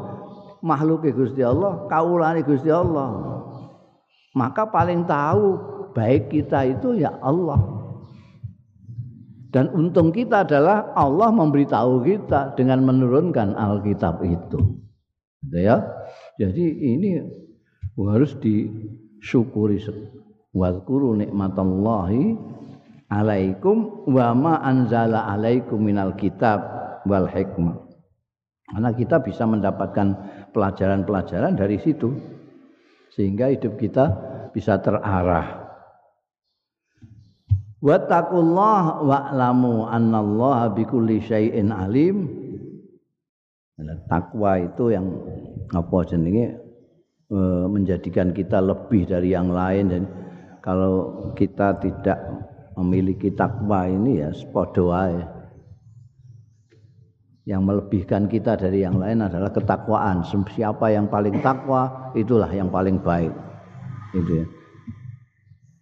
makhluk 0.63 1.09
Gusti 1.11 1.43
Allah, 1.43 1.89
kaulan 1.91 2.39
Gusti 2.47 2.71
Allah. 2.71 3.43
Maka 4.37 4.71
paling 4.71 5.09
tahu 5.09 5.59
baik 5.97 6.31
kita 6.31 6.79
itu 6.79 7.03
ya 7.03 7.19
Allah. 7.19 7.59
Dan 9.49 9.73
untung 9.73 10.13
kita 10.13 10.45
adalah 10.45 10.93
Allah 10.93 11.33
memberitahu 11.33 12.05
kita 12.05 12.53
dengan 12.55 12.85
menurunkan 12.85 13.57
Alkitab 13.57 14.21
itu. 14.21 14.61
Gitu 15.49 15.59
ya. 15.65 15.98
Jadi 16.39 16.65
ini 16.95 17.19
harus 17.99 18.39
disyukuri. 18.39 19.83
Wadkuru 20.55 21.19
nikmatallahi 21.19 22.39
alaikum 23.11 24.07
wa 24.07 24.33
ma 24.39 24.55
anzala 24.63 25.27
alaikum 25.27 25.83
minal 25.83 26.15
kitab 26.15 26.63
wal 27.05 27.27
hikmah. 27.27 27.75
Karena 28.69 28.91
kita 28.95 29.19
bisa 29.19 29.45
mendapatkan 29.51 30.15
pelajaran-pelajaran 30.55 31.59
dari 31.59 31.83
situ. 31.83 32.15
Sehingga 33.13 33.51
hidup 33.51 33.75
kita 33.81 34.05
bisa 34.55 34.79
terarah. 34.79 35.69
Wattaqullah 37.79 39.07
wa'lamu 39.07 39.87
annallaha 39.87 40.71
bikulli 40.75 41.23
syai'in 41.23 41.71
alim 41.71 42.48
takwa 44.11 44.59
itu 44.59 44.91
yang 44.91 45.07
apa 45.71 45.97
jenenge? 46.11 46.59
E, 47.29 47.39
menjadikan 47.69 48.35
kita 48.35 48.59
lebih 48.59 49.07
dari 49.07 49.37
yang 49.37 49.53
lain 49.53 49.85
dan 49.93 50.03
kalau 50.65 51.29
kita 51.39 51.79
tidak 51.79 52.19
memiliki 52.75 53.31
takwa 53.31 53.87
ini 53.87 54.25
ya 54.25 54.33
sepodo 54.35 54.91
yang 57.49 57.65
melebihkan 57.65 58.29
kita 58.29 58.59
dari 58.61 58.85
yang 58.85 58.99
lain 59.01 59.25
adalah 59.25 59.49
ketakwaan. 59.49 60.21
Siapa 60.27 60.93
yang 60.93 61.09
paling 61.09 61.41
takwa 61.41 62.13
itulah 62.13 62.51
yang 62.53 62.69
paling 62.69 63.01
baik. 63.01 63.33
Itu 64.13 64.45
ya. 64.45 64.47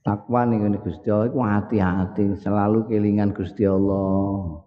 Takwa 0.07 0.47
nih 0.47 0.79
Gusti 0.79 1.11
Allah 1.11 1.27
itu 1.27 1.41
hati-hati. 1.43 2.27
Selalu 2.39 2.87
kelingan 2.87 3.35
Gusti 3.35 3.67
Allah. 3.67 4.63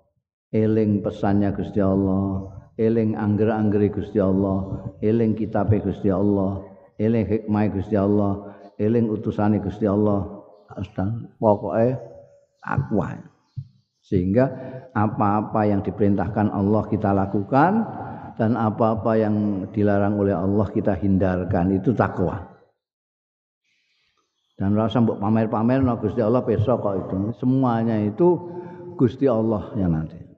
Eling 0.51 0.99
pesannya 0.99 1.55
Gusti 1.55 1.79
Allah 1.79 2.58
eling 2.79 3.19
angger-anggere 3.19 3.91
Gusti 3.91 4.23
Allah, 4.23 4.87
eling 5.03 5.35
kitabe 5.35 5.83
Gusti 5.83 6.07
Allah, 6.07 6.63
eling 6.95 7.27
hikmah 7.27 7.67
Gusti 7.75 7.99
Allah 7.99 8.49
eling 8.79 9.11
utusane 9.11 9.59
Gusti 9.59 9.85
Allah. 9.85 10.39
Pokoknya 11.37 11.99
takwa 12.63 13.19
sehingga 13.99 14.45
apa-apa 14.95 15.67
yang 15.67 15.83
diperintahkan 15.83 16.49
Allah 16.49 16.83
kita 16.87 17.11
lakukan 17.11 17.83
dan 18.39 18.55
apa-apa 18.55 19.11
yang 19.19 19.67
dilarang 19.75 20.15
oleh 20.15 20.31
Allah 20.31 20.69
kita 20.71 20.95
hindarkan 20.95 21.75
itu 21.75 21.91
takwa. 21.91 22.47
Dan 24.55 24.75
rasa 24.75 24.99
mbok 25.03 25.19
pamer-pamer 25.19 25.83
no 25.83 25.99
Gusti 25.99 26.19
Allah 26.23 26.43
besok 26.43 26.83
kok 26.83 26.95
itu. 26.95 27.17
Semuanya 27.39 27.99
itu 27.99 28.39
Gusti 28.95 29.25
Allah 29.27 29.71
yang 29.75 29.95
nanti 29.95 30.28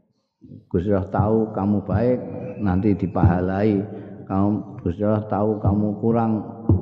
Gusti 0.72 0.92
Allah 0.92 1.12
tahu 1.12 1.38
kamu 1.52 1.78
baik 1.84 2.20
nanti 2.60 2.96
dipahalai. 2.96 3.84
Kamu 4.28 4.80
Gusti 4.84 5.04
Allah 5.04 5.28
tahu 5.28 5.60
kamu 5.60 5.88
kurang 6.00 6.32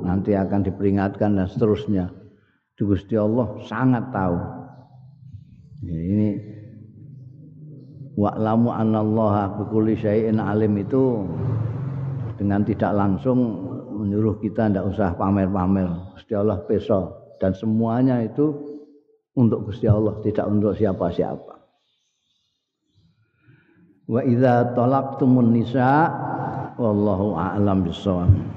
nanti 0.06 0.34
akan 0.34 0.62
diperingatkan 0.62 1.38
dan 1.38 1.46
seterusnya. 1.50 2.10
Gusti 2.80 3.12
Allah 3.12 3.60
sangat 3.68 4.08
tahu. 4.08 4.40
Ya, 5.84 5.96
ini 6.00 6.30
wa'lamu 8.16 8.72
anallaha 8.72 9.52
bikulli 9.60 10.00
syai'in 10.00 10.40
alim 10.40 10.80
itu 10.80 11.28
dengan 12.40 12.64
tidak 12.64 12.96
langsung 12.96 13.68
menyuruh 14.00 14.40
kita 14.40 14.72
tidak 14.72 14.96
usah 14.96 15.12
pamer-pamer. 15.12 15.92
Gusti 16.16 16.32
Allah 16.32 16.64
besok 16.64 17.36
dan 17.36 17.52
semuanya 17.52 18.24
itu 18.24 18.48
untuk 19.36 19.68
Gusti 19.68 19.84
Allah 19.84 20.16
tidak 20.24 20.48
untuk 20.48 20.72
siapa-siapa 20.72 21.49
wa 24.10 24.20
idza 24.26 24.74
talaqtumun 24.74 25.54
nisa 25.54 26.10
wallahu 26.74 27.38
a'lam 27.38 27.86
bissawab 27.86 28.50